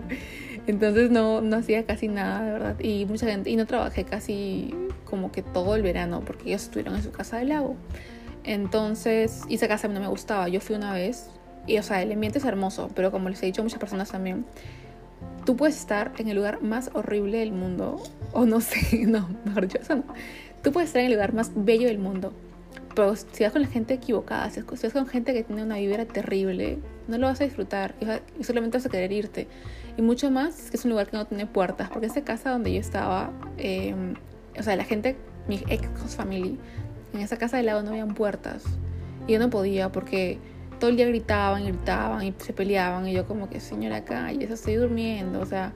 Entonces 0.66 1.10
no, 1.10 1.42
no 1.42 1.56
hacía 1.56 1.84
casi 1.84 2.08
nada, 2.08 2.42
de 2.42 2.52
verdad. 2.52 2.80
Y 2.80 3.04
mucha 3.04 3.26
gente, 3.26 3.50
y 3.50 3.56
no 3.56 3.66
trabajé 3.66 4.04
casi 4.04 4.74
como 5.04 5.30
que 5.32 5.42
todo 5.42 5.76
el 5.76 5.82
verano, 5.82 6.22
porque 6.24 6.48
ellos 6.48 6.62
estuvieron 6.62 6.96
en 6.96 7.02
su 7.02 7.10
casa 7.10 7.36
del 7.36 7.50
lago. 7.50 7.76
Entonces, 8.46 9.42
y 9.48 9.56
esa 9.56 9.68
casa 9.68 9.88
no 9.88 10.00
me 10.00 10.06
gustaba. 10.06 10.48
Yo 10.48 10.60
fui 10.60 10.76
una 10.76 10.94
vez, 10.94 11.28
y 11.66 11.78
o 11.78 11.82
sea, 11.82 12.00
el 12.00 12.12
ambiente 12.12 12.38
es 12.38 12.44
hermoso, 12.44 12.88
pero 12.94 13.10
como 13.10 13.28
les 13.28 13.42
he 13.42 13.46
dicho 13.46 13.60
a 13.60 13.64
muchas 13.64 13.80
personas 13.80 14.10
también, 14.10 14.46
tú 15.44 15.56
puedes 15.56 15.76
estar 15.76 16.12
en 16.18 16.28
el 16.28 16.36
lugar 16.36 16.62
más 16.62 16.90
horrible 16.94 17.38
del 17.38 17.52
mundo, 17.52 18.02
o 18.32 18.46
no 18.46 18.60
sé, 18.60 19.04
no, 19.06 19.28
mejor 19.44 19.66
dicho, 19.66 19.78
eso 19.80 19.96
no. 19.96 20.04
Tú 20.62 20.72
puedes 20.72 20.90
estar 20.90 21.00
en 21.00 21.06
el 21.06 21.12
lugar 21.12 21.34
más 21.34 21.50
bello 21.54 21.88
del 21.88 21.98
mundo, 21.98 22.32
pero 22.94 23.14
si 23.16 23.42
vas 23.44 23.52
con 23.52 23.62
la 23.62 23.68
gente 23.68 23.94
equivocada, 23.94 24.48
si 24.50 24.60
vas 24.60 24.92
con 24.92 25.06
gente 25.06 25.34
que 25.34 25.42
tiene 25.42 25.62
una 25.62 25.76
vibra 25.76 26.06
terrible, 26.06 26.78
no 27.08 27.18
lo 27.18 27.26
vas 27.26 27.40
a 27.40 27.44
disfrutar 27.44 27.94
y 28.38 28.44
solamente 28.44 28.78
vas 28.78 28.86
a 28.86 28.88
querer 28.88 29.12
irte. 29.12 29.48
Y 29.96 30.02
mucho 30.02 30.30
más 30.30 30.58
es 30.58 30.70
que 30.70 30.76
es 30.76 30.84
un 30.84 30.92
lugar 30.92 31.08
que 31.08 31.16
no 31.16 31.26
tiene 31.26 31.46
puertas, 31.46 31.88
porque 31.90 32.06
esa 32.06 32.22
casa 32.22 32.50
donde 32.50 32.72
yo 32.72 32.80
estaba, 32.80 33.32
em, 33.58 34.14
o 34.58 34.62
sea, 34.62 34.76
la 34.76 34.84
gente, 34.84 35.16
mi 35.48 35.62
ex 35.68 35.88
family, 36.16 36.58
en 37.12 37.20
esa 37.20 37.36
casa 37.36 37.56
de 37.56 37.62
lado 37.62 37.82
no 37.82 37.90
habían 37.90 38.14
puertas. 38.14 38.64
Y 39.26 39.32
yo 39.32 39.38
no 39.38 39.50
podía 39.50 39.90
porque 39.90 40.38
todo 40.78 40.90
el 40.90 40.96
día 40.96 41.06
gritaban, 41.06 41.64
gritaban 41.64 42.24
y 42.24 42.34
se 42.38 42.52
peleaban. 42.52 43.08
Y 43.08 43.12
yo 43.12 43.26
como 43.26 43.48
que, 43.48 43.60
señora, 43.60 44.04
eso 44.40 44.54
estoy 44.54 44.74
durmiendo. 44.74 45.40
O 45.40 45.46
sea, 45.46 45.72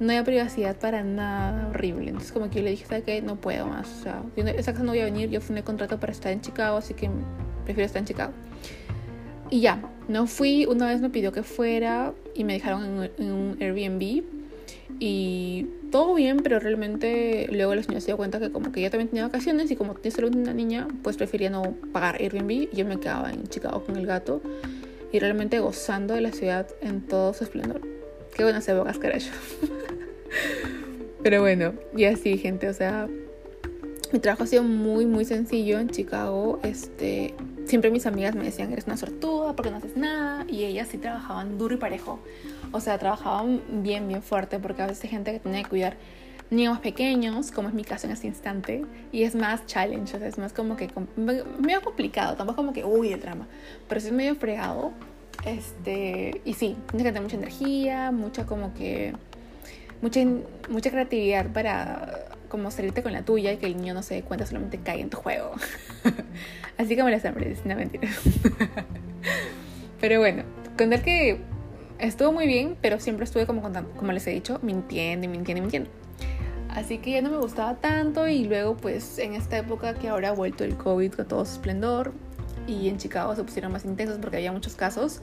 no 0.00 0.08
había 0.10 0.24
privacidad 0.24 0.76
para 0.76 1.04
nada 1.04 1.68
horrible. 1.68 2.08
Entonces 2.08 2.32
como 2.32 2.48
que 2.50 2.56
yo 2.56 2.64
le 2.64 2.70
dije, 2.70 2.86
¿sabes 2.86 3.04
qué? 3.04 3.22
No 3.22 3.36
puedo 3.36 3.66
más. 3.66 3.88
O 4.00 4.02
sea, 4.02 4.22
yo 4.36 4.44
esa 4.46 4.72
casa 4.72 4.82
no 4.82 4.92
voy 4.92 5.00
a 5.00 5.04
venir, 5.04 5.30
yo 5.30 5.40
un 5.48 5.62
contrato 5.62 6.00
para 6.00 6.12
estar 6.12 6.32
en 6.32 6.40
Chicago, 6.40 6.78
así 6.78 6.94
que 6.94 7.10
prefiero 7.64 7.86
estar 7.86 8.00
en 8.00 8.06
Chicago. 8.06 8.32
Y 9.50 9.60
ya, 9.60 9.82
no 10.08 10.26
fui, 10.26 10.64
una 10.64 10.88
vez 10.88 11.00
me 11.00 11.10
pidió 11.10 11.32
que 11.32 11.42
fuera 11.42 12.14
y 12.34 12.44
me 12.44 12.54
dejaron 12.54 13.10
en, 13.18 13.32
un 13.32 13.56
Airbnb. 13.60 14.22
Y 14.98 15.66
todo 15.90 16.14
bien, 16.14 16.38
pero 16.38 16.58
realmente 16.58 17.46
luego 17.50 17.74
la 17.74 17.82
señora 17.82 18.00
se 18.00 18.06
dio 18.06 18.16
cuenta 18.16 18.38
que 18.38 18.50
como 18.50 18.72
que 18.72 18.82
yo 18.82 18.90
también 18.90 19.08
tenía 19.08 19.24
vacaciones 19.24 19.70
y 19.70 19.76
como 19.76 19.94
tenía 19.94 20.16
solo 20.16 20.28
una 20.28 20.52
niña, 20.52 20.88
pues 21.02 21.16
prefería 21.16 21.50
no 21.50 21.74
pagar 21.92 22.16
Airbnb 22.20 22.50
y 22.50 22.70
yo 22.72 22.84
me 22.84 22.98
quedaba 22.98 23.32
en 23.32 23.46
Chicago 23.48 23.84
con 23.84 23.96
el 23.96 24.06
gato 24.06 24.42
y 25.12 25.18
realmente 25.18 25.58
gozando 25.60 26.14
de 26.14 26.20
la 26.20 26.32
ciudad 26.32 26.68
en 26.80 27.00
todo 27.00 27.34
su 27.34 27.44
esplendor. 27.44 27.80
Qué 28.34 28.44
buenas 28.44 28.68
épocas, 28.68 28.98
carajo. 28.98 29.26
Pero 31.22 31.40
bueno, 31.40 31.74
y 31.96 32.04
así, 32.04 32.38
gente, 32.38 32.68
o 32.68 32.74
sea, 32.74 33.08
mi 34.12 34.18
trabajo 34.18 34.44
ha 34.44 34.46
sido 34.46 34.62
muy, 34.62 35.06
muy 35.06 35.24
sencillo 35.24 35.78
en 35.78 35.90
Chicago. 35.90 36.60
Este, 36.62 37.34
siempre 37.70 37.90
mis 37.90 38.04
amigas 38.04 38.34
me 38.34 38.44
decían, 38.44 38.72
eres 38.72 38.86
una 38.86 38.96
sortuda 38.96 39.54
porque 39.54 39.70
no 39.70 39.78
haces 39.78 39.96
nada. 39.96 40.44
Y 40.48 40.64
ellas 40.64 40.88
sí 40.88 40.98
trabajaban 40.98 41.56
duro 41.56 41.74
y 41.74 41.78
parejo. 41.78 42.18
O 42.72 42.80
sea, 42.80 42.98
trabajaban 42.98 43.62
bien, 43.82 44.08
bien 44.08 44.22
fuerte 44.22 44.58
porque 44.58 44.82
a 44.82 44.86
veces 44.86 45.04
hay 45.04 45.10
gente 45.10 45.32
que 45.32 45.40
tiene 45.40 45.62
que 45.62 45.68
cuidar 45.70 45.96
niños 46.50 46.80
pequeños, 46.80 47.52
como 47.52 47.68
es 47.68 47.74
mi 47.74 47.84
caso 47.84 48.06
en 48.06 48.12
este 48.12 48.26
instante. 48.26 48.84
Y 49.12 49.22
es 49.22 49.34
más 49.34 49.64
challenge, 49.66 50.16
o 50.16 50.18
sea, 50.18 50.28
es 50.28 50.36
más 50.36 50.52
como 50.52 50.76
que 50.76 50.90
medio 51.16 51.80
complicado. 51.82 52.36
Tampoco 52.36 52.56
como 52.56 52.72
que, 52.72 52.84
uy, 52.84 53.12
el 53.12 53.20
drama. 53.20 53.46
Pero 53.88 54.00
sí 54.00 54.08
es 54.08 54.12
medio 54.12 54.34
fregado. 54.34 54.92
Este, 55.46 56.42
y 56.44 56.54
sí, 56.54 56.76
tienes 56.88 57.06
que 57.06 57.12
tener 57.12 57.22
mucha 57.22 57.36
energía, 57.36 58.10
mucha 58.10 58.44
como 58.44 58.74
que 58.74 59.14
mucha, 60.02 60.20
mucha 60.68 60.90
creatividad 60.90 61.52
para 61.52 62.26
como 62.50 62.70
salirte 62.70 63.02
con 63.02 63.12
la 63.12 63.22
tuya 63.22 63.52
y 63.52 63.56
que 63.56 63.64
el 63.64 63.78
niño 63.78 63.94
no 63.94 64.02
se 64.02 64.16
dé 64.16 64.22
cuenta, 64.22 64.44
solamente 64.44 64.78
cae 64.78 65.00
en 65.00 65.08
tu 65.08 65.16
juego. 65.16 65.52
Así 66.76 66.96
como 66.96 67.08
las 67.08 67.24
hombres, 67.24 67.64
no 67.64 67.74
mentira. 67.74 68.08
pero 70.00 70.18
bueno, 70.18 70.42
contar 70.76 71.02
que 71.02 71.40
estuvo 71.98 72.32
muy 72.32 72.46
bien, 72.46 72.76
pero 72.82 73.00
siempre 73.00 73.24
estuve 73.24 73.46
como 73.46 73.62
contando, 73.62 73.90
como 73.92 74.12
les 74.12 74.26
he 74.26 74.30
dicho, 74.30 74.58
mintiendo 74.62 75.24
y 75.24 75.28
mintiendo 75.28 75.58
y 75.58 75.62
mintiendo. 75.62 75.90
Así 76.68 76.98
que 76.98 77.12
ya 77.12 77.22
no 77.22 77.30
me 77.30 77.38
gustaba 77.38 77.76
tanto 77.76 78.28
y 78.28 78.44
luego 78.44 78.76
pues 78.76 79.18
en 79.18 79.34
esta 79.34 79.58
época 79.58 79.94
que 79.94 80.08
ahora 80.08 80.28
ha 80.28 80.32
vuelto 80.32 80.64
el 80.64 80.76
COVID 80.76 81.14
con 81.14 81.26
todo 81.26 81.44
su 81.44 81.54
esplendor 81.54 82.12
y 82.66 82.88
en 82.88 82.98
Chicago 82.98 83.34
se 83.34 83.42
pusieron 83.42 83.72
más 83.72 83.84
intensos 83.84 84.18
porque 84.18 84.36
había 84.36 84.52
muchos 84.52 84.74
casos, 84.74 85.20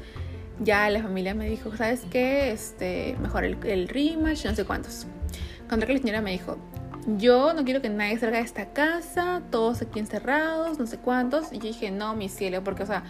ya 0.60 0.90
la 0.90 1.02
familia 1.02 1.34
me 1.34 1.48
dijo, 1.48 1.76
¿sabes 1.78 2.06
qué? 2.10 2.52
Este, 2.52 3.16
mejor 3.22 3.46
el, 3.46 3.58
el 3.66 3.88
rematch, 3.88 4.46
no 4.46 4.56
sé 4.56 4.66
cuántos. 4.66 5.08
Contra 5.70 5.88
que 5.88 5.94
la 5.94 6.00
señora 6.00 6.22
me 6.22 6.32
dijo, 6.32 6.58
yo 7.08 7.54
no 7.54 7.64
quiero 7.64 7.82
que 7.82 7.90
nadie 7.90 8.20
salga 8.20 8.38
de 8.38 8.44
esta 8.44 8.68
casa, 8.74 9.42
todos 9.50 9.82
aquí 9.82 10.00
encerrados, 10.00 10.78
no 10.78 10.86
sé 10.86 10.98
cuántos. 10.98 11.54
Y 11.54 11.60
yo 11.60 11.64
dije, 11.64 11.90
no, 11.90 12.16
mi 12.16 12.28
cielo, 12.28 12.64
porque, 12.64 12.84
o 12.84 12.86
sea, 12.86 13.04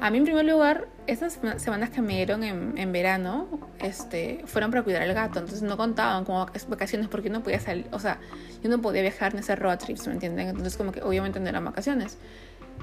a 0.00 0.10
mí 0.10 0.18
en 0.18 0.24
primer 0.24 0.44
lugar, 0.44 0.88
esas 1.06 1.38
semanas 1.56 1.90
que 1.90 2.02
me 2.02 2.16
dieron 2.16 2.42
en, 2.42 2.92
verano, 2.92 3.46
este, 3.78 4.42
fueron 4.46 4.70
para 4.70 4.82
cuidar 4.82 5.02
al 5.02 5.14
gato, 5.14 5.38
entonces 5.38 5.62
no 5.62 5.76
contaban 5.76 6.24
como 6.24 6.46
vacaciones 6.68 7.08
porque 7.08 7.30
no 7.30 7.42
podía 7.42 7.60
salir, 7.60 7.86
o 7.92 7.98
sea, 7.98 8.18
yo 8.62 8.68
no 8.68 8.82
podía 8.82 9.02
viajar 9.02 9.32
en 9.32 9.38
ese 9.38 9.56
road 9.56 9.78
trips, 9.78 10.06
¿me 10.06 10.14
entienden? 10.14 10.48
Entonces 10.48 10.76
como 10.76 10.92
que 10.92 11.02
obviamente 11.02 11.40
no 11.40 11.48
eran 11.48 11.64
vacaciones. 11.64 12.18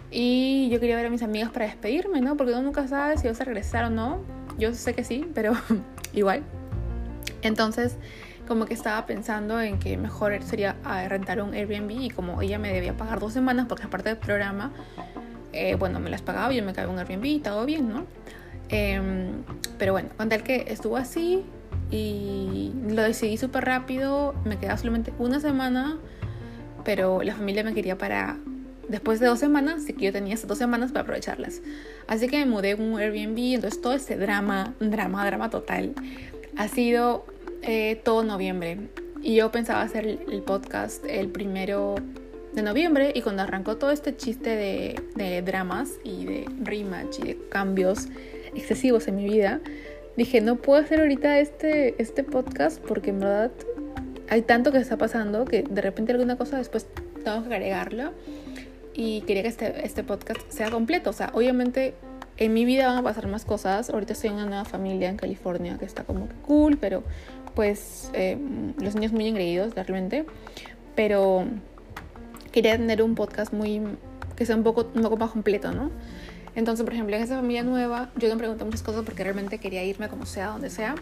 Y 0.10 0.70
yo 0.72 0.80
quería 0.80 0.96
ver 0.96 1.08
a 1.08 1.10
mis 1.10 1.22
amigas 1.22 1.52
para 1.52 1.66
despedirme, 1.66 2.22
¿no? 2.22 2.38
Porque 2.38 2.54
uno 2.54 2.62
nunca 2.64 2.88
sabe 2.88 3.18
si 3.18 3.28
vas 3.28 3.40
a 3.42 3.44
regresar 3.44 3.86
o 3.86 3.90
no. 3.90 4.22
Yo 4.58 4.74
sé 4.74 4.94
que 4.96 5.04
sí, 5.04 5.30
pero 5.36 5.54
igual. 6.14 6.44
Entonces, 7.42 7.98
como 8.48 8.66
que 8.66 8.74
estaba 8.74 9.06
pensando 9.06 9.60
en 9.62 9.80
que 9.80 9.98
mejor 9.98 10.42
sería 10.44 10.76
ah, 10.84 11.08
rentar 11.08 11.42
un 11.42 11.54
Airbnb 11.54 11.92
y 11.92 12.10
como 12.10 12.42
ella 12.42 12.60
me 12.60 12.72
debía 12.72 12.96
pagar 12.96 13.20
dos 13.20 13.34
semanas 13.34 13.66
porque 13.68 13.84
aparte 13.84 14.10
del 14.10 14.18
programa, 14.18 14.72
eh, 15.54 15.76
bueno, 15.76 16.00
me 16.00 16.10
las 16.10 16.22
pagaba, 16.22 16.52
yo 16.52 16.64
me 16.64 16.74
caía 16.74 16.90
un 16.90 17.00
Airbnb 17.00 17.26
y 17.26 17.40
todo 17.40 17.66
bien, 17.66 17.90
¿no? 17.90 18.06
Em, 18.70 19.44
pero 19.78 19.94
bueno, 19.94 20.10
con 20.18 20.30
tal 20.30 20.44
que 20.44 20.66
estuvo 20.68 20.98
así 20.98 21.44
y 21.92 22.74
lo 22.90 23.04
decidí 23.04 23.38
súper 23.38 23.66
rápido, 23.66 24.34
me 24.46 24.58
quedaba 24.58 24.78
solamente 24.78 25.14
una 25.20 25.40
semana, 25.40 25.98
pero 26.84 27.22
la 27.22 27.36
familia 27.36 27.64
me 27.64 27.74
quería 27.74 27.98
para 27.98 28.38
después 28.88 29.20
de 29.20 29.28
dos 29.28 29.40
semanas, 29.40 29.84
así 29.84 29.94
que 29.94 30.06
yo 30.06 30.12
tenía 30.12 30.34
esas 30.34 30.48
dos 30.48 30.58
semanas 30.58 30.92
para 30.92 31.04
aprovecharlas. 31.04 31.62
Así 32.08 32.28
que 32.28 32.38
me 32.40 32.46
mudé 32.46 32.74
a 32.74 32.76
un 32.76 33.00
Airbnb, 33.00 33.56
entonces 33.56 33.82
todo 33.82 33.94
ese 33.94 34.18
drama, 34.18 34.74
drama, 34.80 35.26
drama 35.26 35.50
total, 35.50 35.94
ha 36.58 36.68
sido 36.68 37.26
eh, 37.64 38.02
todo 38.04 38.24
noviembre. 38.24 38.78
Y 39.22 39.36
yo 39.36 39.52
pensaba 39.52 39.82
hacer 39.82 40.06
el, 40.06 40.42
podcast 40.42 41.06
el 41.06 41.30
primero 41.30 41.96
de 42.54 42.62
noviembre 42.62 43.14
y 43.16 43.22
cuando 43.22 43.42
arrancó 43.44 43.78
todo 43.78 43.92
este 43.92 44.16
chiste 44.16 44.50
de, 45.16 45.42
dramas 45.42 45.92
y 46.04 46.26
de 46.26 46.46
rematch 46.62 47.20
y 47.20 47.22
de 47.24 47.38
cambios 47.50 48.10
excesivos 48.54 49.08
en 49.08 49.16
mi 49.16 49.24
vida, 49.24 49.62
dije, 50.18 50.42
no 50.42 50.58
puedo 50.58 50.82
hacer 50.82 51.00
ahorita 51.00 51.40
este, 51.40 52.02
este 52.02 52.24
podcast 52.24 52.82
porque 52.82 53.12
en 53.12 53.20
verdad 53.20 53.52
hay 54.30 54.42
tanto 54.42 54.72
que 54.72 54.80
está 54.80 54.98
pasando 54.98 55.46
que 55.46 55.64
de 55.64 55.82
repente 55.82 56.12
alguna 56.12 56.38
cosa 56.38 56.58
después 56.58 56.88
tengo 57.24 57.48
que 57.48 57.56
agregarla 57.56 58.12
y 58.94 59.22
quería 59.22 59.44
que 59.44 59.50
este, 59.50 59.86
este 59.86 60.04
podcast 60.04 60.42
sea 60.50 60.70
completo. 60.70 61.12
O 61.12 61.14
sea, 61.14 61.32
obviamente 61.34 61.94
en 62.38 62.54
mi 62.54 62.66
vida 62.66 62.88
van 62.88 62.98
a 62.98 63.04
pasar 63.04 63.28
más 63.28 63.46
cosas. 63.46 63.90
Ahorita 63.90 64.14
estoy 64.14 64.30
en 64.30 64.36
una 64.36 64.46
nueva 64.46 64.66
familia 64.66 65.10
en 65.10 65.18
California 65.18 65.78
que 65.78 65.86
está 65.86 66.04
como 66.04 66.28
cool, 66.46 66.78
pero 66.78 67.04
pues 67.56 68.10
eh, 68.14 68.38
los 68.80 68.96
niños 68.96 69.12
muy 69.12 69.28
engreídos 69.28 69.74
realmente. 69.76 70.26
Pero 70.96 71.46
quería 72.52 72.78
tener 72.78 73.02
un 73.02 73.16
podcast 73.16 73.54
muy 73.54 73.82
que 74.36 74.46
sea 74.46 74.56
un 74.56 74.64
poco, 74.64 74.90
un 74.94 75.02
poco 75.02 75.18
más 75.18 75.32
completo, 75.32 75.72
¿no? 75.72 75.92
Entonces, 76.56 76.84
por 76.84 76.94
ejemplo, 76.94 77.16
en 77.16 77.24
esa 77.24 77.36
familia 77.36 77.64
nueva, 77.64 78.12
yo 78.16 78.30
me 78.30 78.38
pregunté 78.38 78.64
muchas 78.64 78.84
cosas 78.84 79.04
porque 79.04 79.24
realmente 79.24 79.58
quería 79.58 79.84
irme 79.84 80.08
como 80.08 80.26
sea, 80.26 80.48
donde 80.48 80.70
sea. 80.70 80.96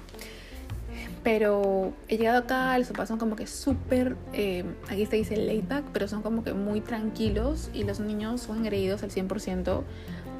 Pero 1.23 1.93
he 2.07 2.17
llegado 2.17 2.39
acá, 2.39 2.77
los 2.77 2.87
papás 2.87 3.09
son 3.09 3.19
como 3.19 3.35
que 3.35 3.47
súper, 3.47 4.15
eh, 4.33 4.63
aquí 4.89 5.05
se 5.05 5.17
dice 5.17 5.37
laid 5.37 5.65
back, 5.67 5.85
pero 5.93 6.07
son 6.07 6.21
como 6.21 6.43
que 6.43 6.53
muy 6.53 6.81
tranquilos 6.81 7.69
y 7.73 7.83
los 7.83 7.99
niños 7.99 8.41
son 8.41 8.59
engreídos 8.59 9.03
al 9.03 9.11
100%. 9.11 9.83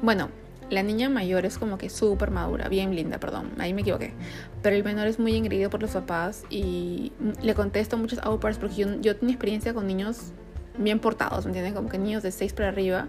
Bueno, 0.02 0.28
la 0.72 0.82
niña 0.82 1.10
mayor 1.10 1.44
es 1.44 1.58
como 1.58 1.76
que 1.76 1.90
súper 1.90 2.30
madura, 2.30 2.68
bien 2.68 2.96
linda, 2.96 3.18
perdón, 3.18 3.50
ahí 3.58 3.74
me 3.74 3.82
equivoqué. 3.82 4.14
Pero 4.62 4.74
el 4.74 4.82
menor 4.82 5.06
es 5.06 5.18
muy 5.18 5.36
engreído 5.36 5.68
por 5.68 5.82
los 5.82 5.90
papás 5.90 6.44
y 6.48 7.12
le 7.42 7.54
contesto 7.54 7.98
muchos 7.98 8.18
outparts 8.20 8.58
porque 8.58 8.76
yo, 8.76 9.00
yo 9.00 9.16
tengo 9.16 9.30
experiencia 9.32 9.74
con 9.74 9.86
niños 9.86 10.32
bien 10.78 10.98
portados, 10.98 11.44
¿me 11.44 11.50
entienden? 11.50 11.74
Como 11.74 11.90
que 11.90 11.98
niños 11.98 12.22
de 12.22 12.32
6 12.32 12.54
para 12.54 12.68
arriba. 12.68 13.08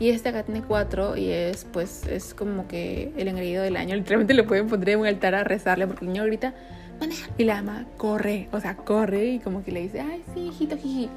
Y 0.00 0.08
este 0.08 0.30
acá 0.30 0.42
tiene 0.42 0.62
4 0.62 1.18
y 1.18 1.28
es 1.28 1.66
pues 1.70 2.06
es 2.06 2.32
como 2.32 2.66
que 2.66 3.12
el 3.16 3.28
engreído 3.28 3.62
del 3.62 3.76
año. 3.76 3.94
Literalmente 3.94 4.32
lo 4.32 4.46
pueden 4.46 4.68
poner 4.68 4.88
en 4.88 5.00
un 5.00 5.06
altar 5.06 5.34
a 5.34 5.44
rezarle 5.44 5.86
porque 5.86 6.06
el 6.06 6.12
niño 6.12 6.24
grita, 6.24 6.54
y 7.36 7.44
la 7.44 7.58
ama 7.58 7.86
corre, 7.96 8.48
o 8.52 8.60
sea, 8.60 8.76
corre 8.76 9.26
y 9.26 9.38
como 9.40 9.64
que 9.64 9.72
le 9.72 9.82
dice, 9.82 10.00
ay, 10.00 10.22
sí, 10.34 10.48
hijito, 10.48 10.76
jiji. 10.76 11.10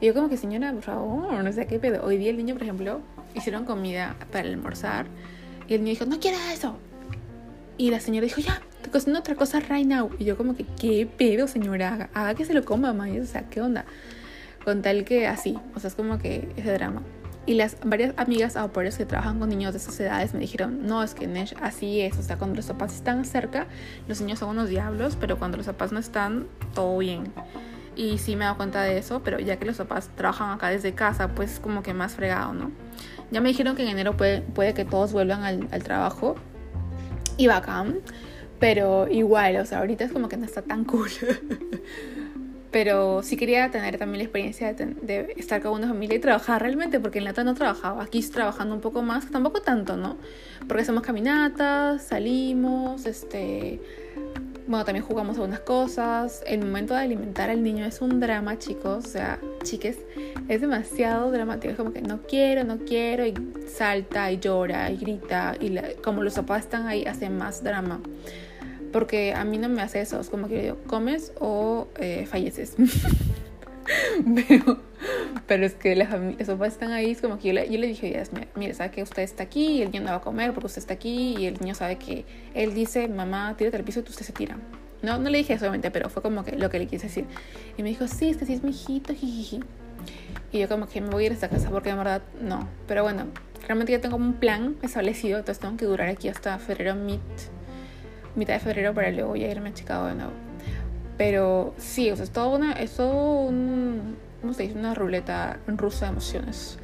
Y 0.00 0.06
yo 0.06 0.14
como 0.14 0.28
que, 0.28 0.36
señora, 0.36 0.72
por 0.72 0.82
favor, 0.82 1.44
no 1.44 1.52
sé 1.52 1.66
qué 1.66 1.78
pedo. 1.78 2.04
Hoy 2.04 2.16
día 2.16 2.30
el 2.30 2.36
niño, 2.36 2.54
por 2.54 2.62
ejemplo, 2.62 3.00
hicieron 3.34 3.64
comida 3.64 4.16
para 4.30 4.48
almorzar 4.48 5.06
y 5.68 5.74
el 5.74 5.84
niño 5.84 5.98
dijo, 5.98 6.06
no 6.06 6.20
quiero 6.20 6.38
eso. 6.52 6.78
Y 7.78 7.90
la 7.90 8.00
señora 8.00 8.26
dijo, 8.26 8.40
ya, 8.40 8.60
te 8.82 8.90
cocino 8.90 9.18
otra 9.18 9.34
cosa 9.34 9.60
right 9.60 9.86
now. 9.86 10.10
Y 10.18 10.24
yo 10.24 10.36
como 10.36 10.54
que, 10.54 10.64
¿qué 10.80 11.06
pedo, 11.06 11.48
señora? 11.48 12.10
Haga 12.14 12.34
que 12.34 12.44
se 12.44 12.54
lo 12.54 12.64
coma, 12.64 12.92
mamá. 12.92 13.12
o 13.20 13.26
sea, 13.26 13.48
¿qué 13.48 13.60
onda? 13.60 13.84
Con 14.64 14.82
tal 14.82 15.04
que 15.04 15.26
así, 15.26 15.58
o 15.74 15.80
sea, 15.80 15.88
es 15.88 15.94
como 15.94 16.18
que 16.18 16.48
ese 16.56 16.72
drama. 16.72 17.02
Y 17.44 17.54
las 17.54 17.76
varias 17.84 18.14
amigas 18.18 18.56
aupers 18.56 18.96
que 18.96 19.04
trabajan 19.04 19.40
con 19.40 19.48
niños 19.48 19.72
de 19.72 19.78
esas 19.78 19.98
edades 19.98 20.32
me 20.32 20.38
dijeron, 20.38 20.86
no, 20.86 21.02
es 21.02 21.14
que 21.14 21.26
Nesh 21.26 21.56
así 21.60 22.00
es, 22.00 22.16
o 22.16 22.22
sea, 22.22 22.38
cuando 22.38 22.54
los 22.54 22.66
papás 22.66 22.94
están 22.94 23.24
cerca, 23.24 23.66
los 24.06 24.20
niños 24.20 24.38
son 24.38 24.50
unos 24.50 24.68
diablos, 24.68 25.16
pero 25.18 25.38
cuando 25.38 25.56
los 25.56 25.66
papás 25.66 25.90
no 25.90 25.98
están, 25.98 26.46
todo 26.72 26.96
bien. 26.98 27.32
Y 27.96 28.18
sí 28.18 28.36
me 28.36 28.44
he 28.44 28.46
dado 28.46 28.56
cuenta 28.58 28.82
de 28.82 28.96
eso, 28.96 29.22
pero 29.24 29.40
ya 29.40 29.56
que 29.56 29.64
los 29.64 29.76
papás 29.76 30.08
trabajan 30.14 30.50
acá 30.50 30.68
desde 30.68 30.94
casa, 30.94 31.34
pues 31.34 31.58
como 31.58 31.82
que 31.82 31.94
más 31.94 32.14
fregado, 32.14 32.54
¿no? 32.54 32.70
Ya 33.32 33.40
me 33.40 33.48
dijeron 33.48 33.74
que 33.74 33.82
en 33.82 33.88
enero 33.88 34.14
puede, 34.14 34.42
puede 34.42 34.74
que 34.74 34.84
todos 34.84 35.12
vuelvan 35.12 35.42
al, 35.42 35.82
trabajo 35.82 36.36
y 37.38 37.46
bacán, 37.46 38.00
pero 38.60 39.08
igual, 39.08 39.56
o 39.56 39.64
sea, 39.64 39.78
ahorita 39.78 40.04
es 40.04 40.12
como 40.12 40.28
que 40.28 40.36
no 40.36 40.44
está 40.44 40.60
tan 40.62 40.84
cool. 40.84 41.08
Pero 42.70 43.22
sí 43.22 43.36
quería 43.36 43.70
tener 43.70 43.98
también 43.98 44.20
la 44.20 44.24
experiencia 44.24 44.72
de, 44.72 45.34
estar 45.36 45.60
con 45.60 45.72
una 45.72 45.88
familia 45.88 46.16
y 46.16 46.20
trabajar 46.20 46.62
realmente, 46.62 47.00
porque 47.00 47.18
en 47.18 47.24
Lata 47.24 47.44
no 47.44 47.52
trabajaba. 47.52 48.02
Aquí 48.02 48.22
trabajando 48.22 48.74
un 48.74 48.80
poco 48.80 49.02
más, 49.02 49.30
tampoco 49.30 49.60
tanto, 49.60 49.98
¿no? 49.98 50.16
Porque 50.66 50.80
hacemos 50.82 51.02
caminatas, 51.02 52.02
salimos, 52.02 53.04
este. 53.04 53.78
Bueno, 54.66 54.84
también 54.84 55.04
jugamos 55.04 55.36
algunas 55.36 55.60
cosas. 55.60 56.42
El 56.46 56.60
momento 56.60 56.94
de 56.94 57.00
alimentar 57.00 57.50
al 57.50 57.62
niño 57.62 57.84
es 57.84 58.00
un 58.00 58.20
drama, 58.20 58.58
chicos. 58.58 59.04
O 59.04 59.08
sea, 59.08 59.40
chiques, 59.64 59.98
es 60.48 60.60
demasiado 60.60 61.30
dramático. 61.30 61.72
Es 61.72 61.76
como 61.76 61.92
que 61.92 62.00
no 62.00 62.22
quiero, 62.22 62.64
no 62.64 62.78
quiero, 62.78 63.26
y 63.26 63.34
salta 63.66 64.30
y 64.30 64.38
llora 64.38 64.90
y 64.90 64.96
grita. 64.96 65.56
Y 65.60 65.76
como 66.02 66.22
los 66.22 66.34
papás 66.34 66.64
están 66.64 66.86
ahí, 66.86 67.04
hacen 67.04 67.36
más 67.36 67.64
drama. 67.64 68.00
Porque 68.92 69.34
a 69.34 69.44
mí 69.44 69.58
no 69.58 69.68
me 69.68 69.82
hace 69.82 70.00
eso. 70.00 70.20
Es 70.20 70.30
como 70.30 70.48
que 70.48 70.54
yo 70.54 70.62
digo, 70.62 70.78
comes 70.86 71.32
o 71.40 71.88
eh, 71.98 72.26
falleces. 72.26 72.76
pero, 74.48 74.78
pero, 75.46 75.64
es 75.64 75.74
que 75.74 75.94
las 75.96 76.08
papás 76.08 76.72
están 76.72 76.92
ahí. 76.92 77.10
Es 77.10 77.20
como 77.20 77.38
que 77.38 77.48
yo 77.48 77.54
le, 77.54 77.70
yo 77.70 77.78
le 77.78 77.86
dije, 77.86 78.22
mire, 78.56 78.74
sabe 78.74 78.90
que 78.90 79.02
usted 79.02 79.22
está 79.22 79.44
aquí 79.44 79.78
y 79.78 79.82
el 79.82 79.90
niño 79.90 80.04
no 80.04 80.10
va 80.10 80.16
a 80.16 80.20
comer 80.20 80.52
porque 80.52 80.66
usted 80.66 80.80
está 80.80 80.94
aquí. 80.94 81.36
Y 81.38 81.46
el 81.46 81.60
niño 81.60 81.74
sabe 81.74 81.96
que 81.96 82.24
él 82.54 82.74
dice, 82.74 83.08
mamá, 83.08 83.54
tírate 83.56 83.76
al 83.76 83.84
piso 83.84 84.00
y 84.00 84.02
usted 84.02 84.24
se 84.24 84.32
tira. 84.32 84.56
No, 85.02 85.18
no 85.18 85.30
le 85.30 85.38
dije 85.38 85.54
eso, 85.54 85.64
obviamente, 85.64 85.90
pero 85.90 86.08
fue 86.08 86.22
como 86.22 86.44
que 86.44 86.56
lo 86.56 86.70
que 86.70 86.78
le 86.78 86.86
quise 86.86 87.08
decir. 87.08 87.26
Y 87.76 87.82
me 87.82 87.88
dijo, 87.88 88.06
sí, 88.06 88.28
es 88.30 88.36
que 88.36 88.46
sí 88.46 88.52
es 88.52 88.62
mi 88.62 88.70
hijito, 88.70 89.14
jijiji. 89.14 89.60
Y 90.52 90.60
yo 90.60 90.68
como 90.68 90.86
que 90.86 91.00
me 91.00 91.08
voy 91.08 91.24
a 91.24 91.26
ir 91.26 91.32
a 91.32 91.34
esta 91.34 91.48
casa 91.48 91.70
porque 91.70 91.90
de 91.90 91.96
verdad 91.96 92.22
no. 92.40 92.68
Pero 92.86 93.02
bueno, 93.02 93.26
realmente 93.66 93.92
ya 93.92 94.00
tengo 94.00 94.16
un 94.16 94.34
plan 94.34 94.76
establecido, 94.82 95.38
entonces 95.38 95.60
tengo 95.60 95.76
que 95.76 95.86
durar 95.86 96.08
aquí 96.08 96.28
hasta 96.28 96.58
febrero 96.58 96.94
mid 96.94 97.20
mitad 98.34 98.54
de 98.54 98.60
febrero 98.60 98.94
para 98.94 99.10
luego 99.10 99.36
ya 99.36 99.48
irme 99.48 99.70
a 99.70 99.74
Chicago 99.74 100.06
de 100.06 100.14
nuevo. 100.14 100.32
Pero 101.18 101.74
sí, 101.76 102.10
o 102.10 102.16
sea, 102.16 102.24
es 102.24 102.30
todo 102.30 102.54
una, 102.54 102.72
es 102.72 102.96
todo 102.96 103.42
un, 103.42 104.16
¿cómo 104.42 104.52
se 104.52 104.64
dice? 104.64 104.78
Una 104.78 104.94
ruleta 104.94 105.58
rusa 105.66 106.06
de 106.06 106.12
emociones. 106.12 106.78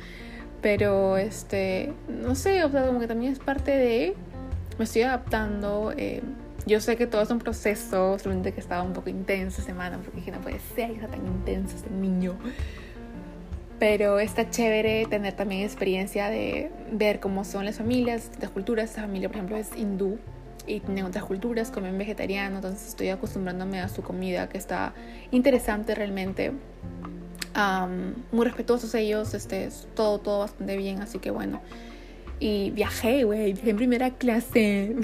Pero, 0.62 1.18
este, 1.18 1.92
no 2.08 2.34
sé, 2.34 2.64
o 2.64 2.70
sea, 2.70 2.86
como 2.86 3.00
que 3.00 3.06
también 3.06 3.32
es 3.32 3.38
parte 3.38 3.72
de, 3.72 4.14
me 4.78 4.84
estoy 4.84 5.02
adaptando. 5.02 5.92
Eh, 5.96 6.22
yo 6.66 6.80
sé 6.80 6.96
que 6.96 7.06
todo 7.06 7.22
es 7.22 7.30
un 7.30 7.38
proceso, 7.38 8.18
solamente 8.18 8.52
que 8.52 8.60
estaba 8.60 8.82
un 8.82 8.92
poco 8.92 9.10
intenso 9.10 9.60
esta 9.60 9.72
semana, 9.72 9.98
porque 9.98 10.16
dije, 10.16 10.30
no 10.30 10.40
puede 10.40 10.58
ser 10.74 10.92
que 10.92 11.00
sea 11.00 11.08
tan 11.08 11.26
intenso 11.26 11.76
este 11.76 11.90
niño. 11.90 12.36
Pero 13.78 14.18
está 14.18 14.50
chévere 14.50 15.06
tener 15.06 15.34
también 15.34 15.62
experiencia 15.62 16.28
de 16.28 16.70
ver 16.90 17.20
cómo 17.20 17.44
son 17.44 17.64
las 17.64 17.76
familias, 17.78 18.30
las 18.40 18.50
culturas. 18.50 18.90
Esta 18.90 19.02
familia, 19.02 19.28
por 19.28 19.36
ejemplo, 19.36 19.56
es 19.56 19.70
hindú 19.76 20.18
y 20.66 20.80
tienen 20.80 21.04
otras 21.04 21.24
culturas, 21.24 21.70
comen 21.70 21.96
vegetariano, 21.96 22.56
entonces 22.56 22.88
estoy 22.88 23.08
acostumbrándome 23.08 23.80
a 23.80 23.88
su 23.88 24.02
comida 24.02 24.48
que 24.48 24.58
está 24.58 24.92
interesante 25.30 25.94
realmente. 25.94 26.52
Muy 28.32 28.44
respetuosos 28.44 28.94
ellos, 28.94 29.34
este, 29.34 29.68
todo, 29.94 30.18
todo 30.18 30.40
bastante 30.40 30.76
bien, 30.76 31.00
así 31.02 31.18
que 31.18 31.30
bueno. 31.30 31.60
Y 32.40 32.70
viajé, 32.70 33.24
güey, 33.24 33.52
viajé 33.52 33.70
en 33.70 33.76
primera 33.76 34.10
clase, 34.10 34.94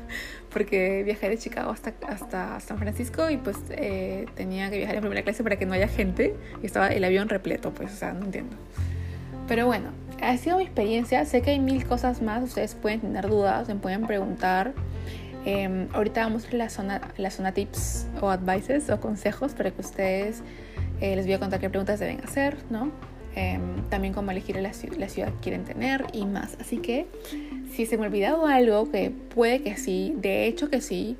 porque 0.50 1.02
viajé 1.04 1.28
de 1.28 1.38
Chicago 1.38 1.70
hasta, 1.70 1.92
hasta 2.06 2.60
San 2.60 2.78
Francisco 2.78 3.28
y 3.28 3.36
pues 3.36 3.58
eh, 3.70 4.26
tenía 4.34 4.70
que 4.70 4.78
viajar 4.78 4.96
en 4.96 5.02
primera 5.02 5.22
clase 5.22 5.42
para 5.42 5.58
que 5.58 5.66
no 5.66 5.74
haya 5.74 5.88
gente 5.88 6.34
y 6.62 6.66
estaba 6.66 6.88
el 6.88 7.04
avión 7.04 7.28
repleto, 7.28 7.72
pues, 7.72 7.92
o 7.92 7.96
sea, 7.96 8.12
no 8.12 8.24
entiendo. 8.24 8.56
Pero 9.46 9.66
bueno, 9.66 9.90
ha 10.22 10.36
sido 10.36 10.58
mi 10.58 10.64
experiencia, 10.64 11.24
sé 11.24 11.42
que 11.42 11.50
hay 11.50 11.60
mil 11.60 11.86
cosas 11.86 12.22
más, 12.22 12.42
ustedes 12.42 12.74
pueden 12.74 13.00
tener 13.00 13.28
dudas, 13.28 13.68
me 13.68 13.76
pueden 13.76 14.06
preguntar. 14.06 14.72
Em, 15.44 15.88
ahorita 15.92 16.22
vamos 16.22 16.46
a 16.52 16.56
la 16.56 16.68
zona, 16.68 17.00
la 17.16 17.30
zona 17.30 17.52
tips 17.52 18.06
o 18.20 18.28
advices 18.28 18.90
o 18.90 19.00
consejos 19.00 19.52
para 19.54 19.70
que 19.70 19.80
ustedes 19.80 20.42
eh, 21.00 21.16
les 21.16 21.26
voy 21.26 21.34
a 21.34 21.38
contar 21.38 21.60
qué 21.60 21.70
preguntas 21.70 22.00
deben 22.00 22.20
hacer, 22.22 22.56
¿no? 22.70 22.90
Em, 23.34 23.84
también 23.88 24.14
cómo 24.14 24.30
elegir 24.30 24.56
la, 24.56 24.72
la, 24.98 25.08
ciudad 25.08 25.28
que 25.28 25.40
quieren 25.40 25.64
tener 25.64 26.06
y 26.12 26.24
más. 26.26 26.56
Así 26.60 26.78
que 26.78 27.06
si 27.72 27.86
se 27.86 27.96
me 27.96 28.04
ha 28.04 28.06
olvidado 28.08 28.46
algo, 28.46 28.90
que 28.90 29.10
puede 29.10 29.62
que 29.62 29.76
sí, 29.76 30.14
de 30.16 30.46
hecho 30.46 30.70
que 30.70 30.80
sí, 30.80 31.16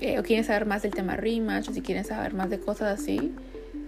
eh, 0.00 0.18
o 0.18 0.22
quieren 0.22 0.44
saber 0.44 0.66
más 0.66 0.82
del 0.82 0.92
tema 0.92 1.16
Rematch, 1.16 1.68
o 1.68 1.72
si 1.72 1.80
quieren 1.80 2.04
saber 2.04 2.34
más 2.34 2.50
de 2.50 2.58
cosas 2.58 3.00
así, 3.00 3.32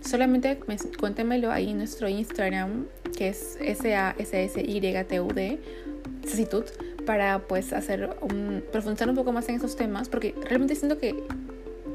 solamente 0.00 0.58
cuéntenmelo 0.98 1.50
ahí 1.50 1.70
en 1.70 1.78
nuestro 1.78 2.08
Instagram, 2.08 2.86
que 3.16 3.28
es 3.28 3.58
S-A-S-S-Y-T-U-D, 3.60 5.58
para 7.04 7.40
pues 7.40 7.72
hacer 7.72 8.16
un, 8.20 8.62
profundizar 8.70 9.08
un 9.08 9.14
poco 9.16 9.32
más 9.32 9.48
en 9.48 9.56
esos 9.56 9.76
temas, 9.76 10.08
porque 10.08 10.34
realmente 10.42 10.74
siento 10.74 10.98
que 10.98 11.14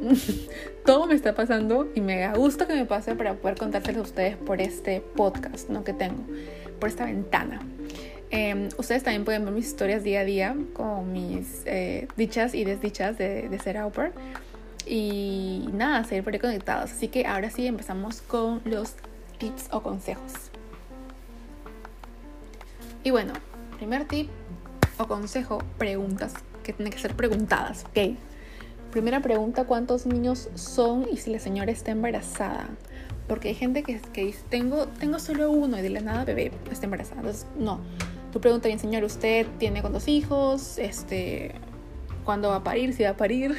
todo 0.86 1.08
me 1.08 1.16
está 1.16 1.36
pasando 1.36 1.88
y 1.96 2.02
me 2.02 2.20
da 2.20 2.34
gusto 2.34 2.68
que 2.68 2.74
me 2.74 2.86
pase 2.86 3.16
para 3.16 3.36
poder 3.36 3.58
contárselos 3.58 4.00
a 4.00 4.10
ustedes 4.10 4.38
por 4.38 4.62
este 4.62 5.02
podcast 5.02 5.70
¿no? 5.70 5.84
que 5.84 5.94
tengo, 5.94 6.24
por 6.80 6.90
esta 6.90 7.06
ventana. 7.06 7.62
Em, 8.30 8.70
ustedes 8.78 9.04
también 9.04 9.26
pueden 9.26 9.44
ver 9.44 9.54
mis 9.54 9.68
historias 9.68 10.04
día 10.04 10.22
a 10.22 10.24
día 10.24 10.56
con 10.74 11.12
mis 11.12 11.64
eh, 11.66 12.08
dichas 12.16 12.54
y 12.56 12.64
desdichas 12.64 13.18
de, 13.18 13.60
ser 13.62 13.78
Auper. 13.78 14.14
Y 14.86 15.70
nada, 15.74 16.04
seguir 16.06 16.24
por 16.24 16.34
ahí 16.34 16.40
conectados. 16.40 16.92
Así 16.92 17.08
que 17.08 17.26
ahora 17.26 17.50
sí 17.52 17.68
empezamos 17.68 18.22
con 18.22 18.62
los 18.66 18.96
tips 19.38 19.68
o 19.72 19.84
consejos. 19.84 20.34
Y 23.04 23.12
bueno, 23.12 23.34
primer 23.78 24.08
tip 24.08 24.30
o 24.98 25.08
consejo, 25.08 25.62
preguntas 25.78 26.34
que 26.64 26.74
tienen 26.74 26.94
que 26.94 27.00
ser 27.00 27.16
preguntadas, 27.16 27.86
¿ok? 27.90 28.16
Primera 28.91 29.21
pregunta, 29.21 29.63
¿cuántos 29.63 30.06
niños 30.06 30.49
son 30.56 31.08
y 31.10 31.17
si 31.17 31.32
la 31.32 31.39
señora 31.39 31.71
está 31.71 31.91
embarazada? 31.91 32.67
Porque 33.27 33.47
hay 33.49 33.56
gente 33.56 33.84
que, 33.84 34.01
que 34.12 34.25
dice, 34.25 34.43
tengo, 34.49 34.88
tengo 34.99 35.17
solo 35.17 35.49
uno 35.49 35.80
y 35.80 35.82
de 35.82 35.89
la 35.89 36.01
nada 36.01 36.25
bebé 36.25 36.51
está 36.69 36.86
embarazada. 36.86 37.21
Entonces, 37.21 37.47
no. 37.58 37.80
Tú 38.34 38.41
pregunta 38.41 38.67
bien, 38.67 38.80
señor, 38.80 39.06
¿usted 39.06 39.47
tiene 39.58 39.82
cuántos 39.82 40.10
hijos? 40.10 40.77
Este, 40.77 41.54
cuándo 42.25 42.49
va 42.49 42.58
a 42.58 42.63
parir, 42.63 42.93
si 42.93 43.04
va 43.04 43.12
a 43.12 43.17
parir, 43.17 43.56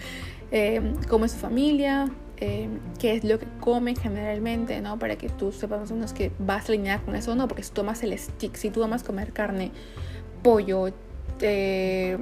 eh, 0.52 0.94
cómo 1.08 1.24
es 1.24 1.32
su 1.32 1.38
familia, 1.38 2.10
eh, 2.36 2.68
qué 3.00 3.16
es 3.16 3.24
lo 3.24 3.40
que 3.40 3.46
come 3.60 3.96
generalmente, 3.96 4.80
¿no? 4.80 4.98
Para 4.98 5.16
que 5.16 5.28
tú 5.28 5.50
sepas 5.50 5.80
más 5.80 5.90
o 5.90 5.94
menos 5.94 6.12
que 6.12 6.30
vas 6.38 6.68
a 6.68 6.72
alinear 6.72 7.02
con 7.02 7.16
eso 7.16 7.32
o 7.32 7.34
no, 7.34 7.48
porque 7.48 7.64
si 7.64 7.72
tomas 7.72 8.02
el 8.04 8.16
stick, 8.16 8.54
si 8.54 8.70
tú 8.70 8.84
amas 8.84 9.02
comer 9.02 9.32
carne, 9.32 9.72
pollo, 10.42 10.90
eh, 11.40 12.16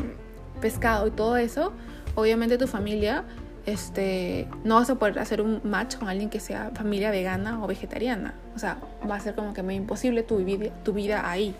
pescado 0.61 1.07
y 1.07 1.11
todo 1.11 1.37
eso, 1.37 1.73
obviamente 2.17 2.59
tu 2.59 2.67
familia 2.67 3.25
este, 3.67 4.49
no 4.65 4.77
vas 4.77 4.91
a 4.91 4.95
poder 4.95 5.19
hacer 5.19 5.41
un 5.41 5.61
match 5.65 5.97
con 5.97 6.09
alguien 6.09 6.31
que 6.31 6.41
sea 6.41 6.71
familia 6.75 7.11
vegana 7.11 7.63
o 7.63 7.67
vegetariana. 7.67 8.35
O 8.55 8.59
sea, 8.59 8.79
va 9.09 9.17
a 9.17 9.21
ser 9.21 9.35
como 9.35 9.55
que 9.55 9.63
muy 9.63 9.75
imposible 9.75 10.23
tu, 10.23 10.39
vida, 10.39 10.71
tu 10.85 10.93
vida 10.93 11.29
ahí. 11.29 11.55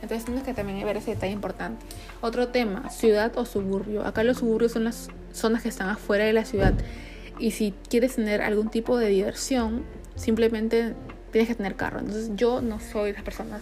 Entonces 0.00 0.24
tienes 0.24 0.44
que 0.44 0.54
también 0.54 0.84
ver 0.84 0.96
ese 0.96 1.12
detalle 1.12 1.32
importante. 1.32 1.84
Otro 2.20 2.48
tema, 2.48 2.88
ciudad 2.90 3.36
o 3.36 3.44
suburbio. 3.44 4.06
Acá 4.06 4.22
los 4.24 4.38
suburbios 4.38 4.72
son 4.72 4.84
las 4.84 5.08
zonas 5.32 5.62
que 5.62 5.68
están 5.68 5.88
afuera 5.88 6.24
de 6.24 6.32
la 6.32 6.44
ciudad. 6.44 6.74
Y 7.38 7.50
si 7.50 7.74
quieres 7.88 8.16
tener 8.16 8.42
algún 8.42 8.70
tipo 8.70 8.96
de 8.96 9.08
diversión, 9.08 9.84
simplemente 10.14 10.94
tienes 11.32 11.48
que 11.48 11.56
tener 11.56 11.74
carro. 11.74 11.98
Entonces 11.98 12.30
yo 12.36 12.60
no 12.60 12.78
soy 12.80 13.06
de 13.06 13.10
esas 13.10 13.24
personas. 13.24 13.60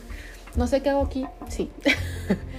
No 0.57 0.67
sé 0.67 0.83
qué 0.83 0.91
hago 0.91 1.03
aquí, 1.03 1.27
sí. 1.49 1.71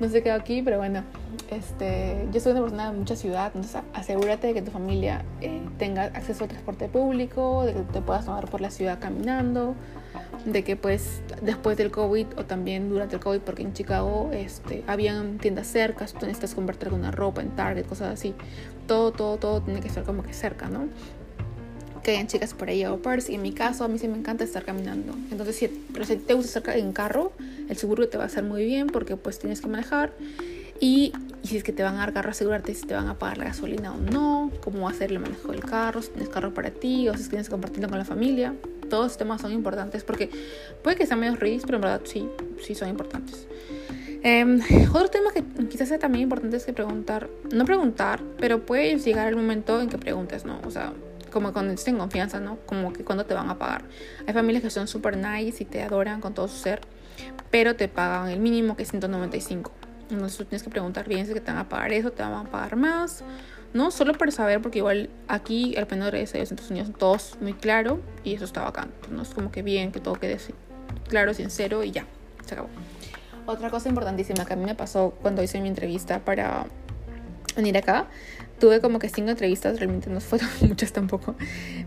no 0.00 0.08
qué 0.10 0.30
hago 0.30 0.40
aquí, 0.40 0.62
pero 0.62 0.78
bueno 0.78 1.04
este, 1.50 2.28
yo 2.32 2.40
soy 2.40 2.52
una 2.52 2.60
persona 2.62 2.90
de 2.92 2.96
mucha 2.96 3.16
ciudad, 3.16 3.46
entonces 3.54 3.82
asegúrate 3.92 4.48
de 4.48 4.54
que 4.54 4.62
tu 4.62 4.70
familia 4.70 5.24
eh, 5.40 5.60
tenga 5.78 6.04
acceso 6.04 6.44
al 6.44 6.50
transporte 6.50 6.88
público, 6.88 7.64
de 7.64 7.74
que 7.74 7.80
te 7.80 8.00
puedas 8.00 8.24
tomar 8.24 8.48
por 8.48 8.60
la 8.60 8.70
ciudad 8.70 8.98
caminando, 9.00 9.74
de 10.44 10.62
que 10.62 10.76
pues 10.76 11.22
después 11.42 11.76
del 11.76 11.90
COVID 11.90 12.26
o 12.38 12.44
también 12.44 12.88
durante 12.88 13.16
el 13.16 13.22
COVID, 13.22 13.40
porque 13.40 13.62
en 13.62 13.72
Chicago 13.72 14.30
este, 14.32 14.84
habían 14.86 15.38
tiendas 15.38 15.66
cercas, 15.66 16.12
tú 16.12 16.20
necesitas 16.20 16.54
convertir 16.54 16.88
alguna 16.88 17.10
ropa 17.10 17.42
en 17.42 17.50
Target, 17.50 17.84
cosas 17.86 18.12
así. 18.12 18.34
Todo, 18.86 19.12
todo, 19.12 19.36
todo 19.36 19.60
tiene 19.60 19.80
que 19.80 19.88
estar 19.88 20.04
como 20.04 20.22
que 20.22 20.32
cerca, 20.32 20.68
¿no? 20.68 20.88
Que 22.02 22.12
hayan 22.12 22.26
chicas 22.26 22.54
por 22.54 22.68
ahí 22.68 22.84
o 22.84 23.00
pers 23.00 23.28
y 23.30 23.34
en 23.34 23.42
mi 23.42 23.52
caso 23.52 23.84
a 23.84 23.88
mí 23.88 23.98
sí 23.98 24.08
me 24.08 24.18
encanta 24.18 24.44
estar 24.44 24.64
caminando 24.64 25.14
entonces 25.30 25.56
si, 25.56 25.68
pero 25.92 26.04
si 26.04 26.16
te 26.16 26.34
gusta 26.34 26.58
estar 26.58 26.76
en 26.76 26.92
carro 26.92 27.32
el 27.68 27.76
suburbio 27.76 28.08
te 28.08 28.16
va 28.16 28.24
a 28.24 28.26
hacer 28.26 28.44
muy 28.44 28.64
bien 28.64 28.88
porque 28.88 29.16
pues 29.16 29.38
tienes 29.38 29.60
que 29.60 29.68
manejar 29.68 30.12
y, 30.80 31.12
si 31.44 31.58
es 31.58 31.62
que 31.62 31.72
te 31.72 31.82
van 31.82 31.96
a 31.96 31.98
dar 31.98 32.12
carro, 32.14 32.30
asegurarte 32.30 32.74
si 32.74 32.86
te 32.86 32.94
van 32.94 33.08
a 33.08 33.18
pagar 33.18 33.38
la 33.38 33.44
gasolina 33.44 33.92
o 33.92 33.98
no, 33.98 34.50
cómo 34.64 34.82
va 34.82 34.90
a 34.90 34.94
ser 34.94 35.12
el 35.12 35.18
manejo 35.18 35.52
del 35.52 35.60
carro, 35.60 36.00
si 36.00 36.08
tienes 36.08 36.30
carro 36.30 36.54
para 36.54 36.70
ti 36.70 37.08
o 37.08 37.16
si 37.16 37.28
tienes 37.28 37.48
que 37.48 37.52
compartirlo 37.52 37.88
con 37.88 37.98
la 37.98 38.04
familia. 38.04 38.54
Todos 38.88 39.06
estos 39.06 39.18
temas 39.18 39.42
son 39.42 39.52
importantes 39.52 40.02
porque 40.02 40.30
puede 40.82 40.96
que 40.96 41.06
sean 41.06 41.20
medio 41.20 41.36
ridículos, 41.36 41.66
pero 41.66 41.76
en 41.76 41.82
verdad 41.82 42.00
sí, 42.04 42.28
sí 42.62 42.74
son 42.74 42.88
importantes. 42.88 43.46
Em, 44.22 44.60
otro 44.92 45.08
tema 45.08 45.32
que 45.32 45.44
quizás 45.68 45.88
sea 45.88 45.98
también 45.98 46.22
importante 46.22 46.56
es 46.56 46.64
que 46.64 46.72
preguntar, 46.72 47.28
no 47.52 47.64
preguntar, 47.66 48.22
pero 48.38 48.64
puede 48.64 48.98
llegar 48.98 49.28
el 49.28 49.36
momento 49.36 49.80
en 49.80 49.88
que 49.88 49.98
preguntes, 49.98 50.46
¿no? 50.46 50.60
O 50.66 50.70
sea, 50.70 50.92
como 51.30 51.52
cuando 51.52 51.72
estés 51.72 51.88
en 51.88 51.98
confianza, 51.98 52.40
¿no? 52.40 52.58
Como 52.66 52.92
que 52.92 53.04
cuando 53.04 53.24
te 53.24 53.34
van 53.34 53.48
a 53.50 53.58
pagar. 53.58 53.84
Hay 54.26 54.34
familias 54.34 54.62
que 54.62 54.70
son 54.70 54.88
súper 54.88 55.16
nice 55.16 55.62
y 55.62 55.66
te 55.66 55.82
adoran 55.82 56.20
con 56.20 56.34
todo 56.34 56.48
su 56.48 56.56
ser, 56.56 56.80
pero 57.50 57.76
te 57.76 57.88
pagan 57.88 58.28
el 58.28 58.40
mínimo 58.40 58.76
que 58.76 58.82
es 58.82 58.90
195. 58.90 59.72
Entonces 60.10 60.38
tú 60.38 60.44
tienes 60.44 60.62
que 60.62 60.70
preguntar 60.70 61.08
bien 61.08 61.26
si 61.26 61.34
te 61.34 61.40
van 61.40 61.58
a 61.58 61.68
pagar 61.68 61.92
eso, 61.92 62.10
te 62.10 62.22
van 62.22 62.34
a 62.34 62.44
pagar 62.44 62.76
más. 62.76 63.22
No 63.72 63.92
solo 63.92 64.14
para 64.14 64.32
saber, 64.32 64.60
porque 64.60 64.78
igual 64.78 65.10
aquí 65.28 65.74
el 65.76 65.86
penor 65.86 66.12
de 66.12 66.22
Estados 66.22 66.70
Unidos 66.70 66.90
todos 66.98 67.38
muy 67.40 67.52
claro 67.52 68.00
y 68.24 68.34
eso 68.34 68.44
está 68.44 68.62
bacán. 68.62 68.90
No 69.10 69.22
es 69.22 69.28
como 69.28 69.52
que 69.52 69.62
bien 69.62 69.92
que 69.92 70.00
todo 70.00 70.14
quede 70.14 70.38
claro, 71.08 71.34
sincero 71.34 71.84
y 71.84 71.92
ya, 71.92 72.04
se 72.44 72.54
acabó. 72.54 72.68
Otra 73.46 73.70
cosa 73.70 73.88
importantísima 73.88 74.44
que 74.44 74.52
a 74.52 74.56
mí 74.56 74.64
me 74.64 74.74
pasó 74.74 75.14
cuando 75.22 75.42
hice 75.42 75.60
mi 75.60 75.68
entrevista 75.68 76.18
para 76.20 76.66
venir 77.60 77.78
acá, 77.78 78.06
tuve 78.58 78.80
como 78.80 78.98
que 78.98 79.08
cinco 79.08 79.30
entrevistas, 79.30 79.78
realmente 79.78 80.10
no 80.10 80.20
fueron 80.20 80.48
muchas 80.62 80.92
tampoco, 80.92 81.34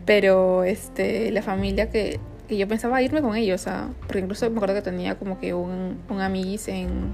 pero 0.05 0.63
este, 0.63 1.31
la 1.31 1.41
familia 1.41 1.89
que, 1.89 2.19
que 2.47 2.57
yo 2.57 2.67
pensaba 2.67 3.01
irme 3.01 3.21
con 3.21 3.35
ellos, 3.35 3.61
sea, 3.61 3.89
porque 4.01 4.19
incluso 4.19 4.49
me 4.49 4.57
acuerdo 4.57 4.75
que 4.75 4.81
tenía 4.81 5.15
como 5.15 5.39
que 5.39 5.53
un, 5.53 5.99
un 6.09 6.21
amiguis 6.21 6.67
en 6.67 7.13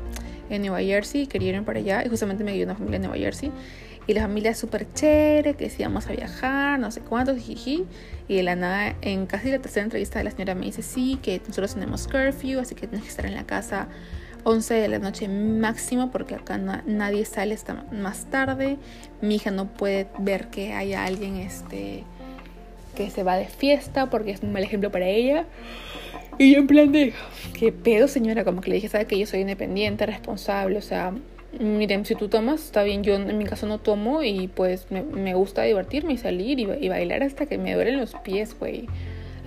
en 0.50 0.62
Nueva 0.64 0.82
Jersey, 0.82 1.28
quería 1.28 1.56
ir 1.56 1.64
para 1.64 1.80
allá 1.80 2.04
y 2.06 2.10
justamente 2.10 2.44
me 2.44 2.54
guió 2.54 2.66
una 2.66 2.76
familia 2.76 2.98
en 2.98 3.04
Nueva 3.04 3.18
Jersey. 3.18 3.52
Y 4.08 4.14
la 4.14 4.24
familia 4.24 4.56
súper 4.56 4.92
chévere, 4.92 5.54
que 5.54 5.70
si 5.70 5.84
vamos 5.84 6.08
a 6.08 6.14
viajar, 6.14 6.80
no 6.80 6.90
sé 6.90 7.02
cuántos, 7.02 7.38
jiji. 7.38 7.86
Y 8.28 8.38
de 8.38 8.44
la 8.44 8.56
nada, 8.56 8.96
en 9.02 9.28
casi 9.28 9.52
la 9.52 9.60
tercera 9.60 9.84
entrevista, 9.84 10.24
la 10.24 10.32
señora 10.32 10.56
me 10.56 10.66
dice, 10.66 10.82
sí, 10.82 11.20
que 11.22 11.40
nosotros 11.48 11.76
tenemos 11.76 12.08
curfew, 12.08 12.60
así 12.60 12.74
que 12.74 12.88
tienes 12.88 13.04
que 13.04 13.10
estar 13.10 13.28
en 13.28 13.36
la 13.36 13.46
casa 13.46 13.88
11 14.44 14.74
de 14.74 14.88
la 14.88 15.00
noche 15.00 15.28
máximo, 15.28 16.12
porque 16.12 16.36
acá 16.36 16.58
nadie 16.58 17.26
sale 17.26 17.54
hasta 17.54 17.86
más 17.92 18.26
tarde. 18.26 18.78
Mi 19.22 19.36
hija 19.36 19.52
no 19.52 19.68
puede 19.68 20.08
ver 20.20 20.48
que 20.48 20.74
haya 20.74 21.06
alguien 21.06 21.38
este, 21.38 22.04
que 22.96 23.10
se 23.10 23.24
va 23.24 23.38
de 23.38 23.46
fiesta, 23.46 24.10
porque 24.10 24.32
es 24.32 24.42
un 24.42 24.52
mal 24.52 24.64
ejemplo 24.64 24.92
para 24.92 25.08
ella. 25.08 25.46
Y 26.38 26.54
yo 26.54 26.60
en 26.60 26.68
plan 26.68 26.92
de, 26.92 27.14
¿qué 27.54 27.72
pedo 27.72 28.08
señora? 28.08 28.46
Como 28.46 28.62
que 28.62 28.70
le 28.70 28.76
dije, 28.76 28.88
¿sabe 28.88 29.06
que 29.06 29.20
yo 29.20 29.26
soy 29.26 29.42
independiente, 29.42 30.06
responsable? 30.06 30.78
O 30.78 30.82
sea, 30.82 31.14
miren, 31.60 32.06
si 32.06 32.16
tú 32.16 32.30
tomas, 32.30 32.64
está 32.64 32.84
bien, 32.84 33.04
yo 33.04 33.16
en 33.16 33.38
mi 33.38 33.46
caso 33.46 33.68
no 33.68 33.80
tomo 33.80 34.24
y 34.24 34.48
pues 34.48 34.88
me, 34.90 35.34
gusta 35.34 35.64
divertirme 35.64 36.14
y 36.14 36.18
salir 36.18 36.60
y, 36.60 36.90
bailar 36.90 37.24
hasta 37.24 37.46
que 37.46 37.58
me 37.58 37.74
duelen 37.74 37.98
los 37.98 38.16
pies, 38.24 38.56
güey. 38.58 38.88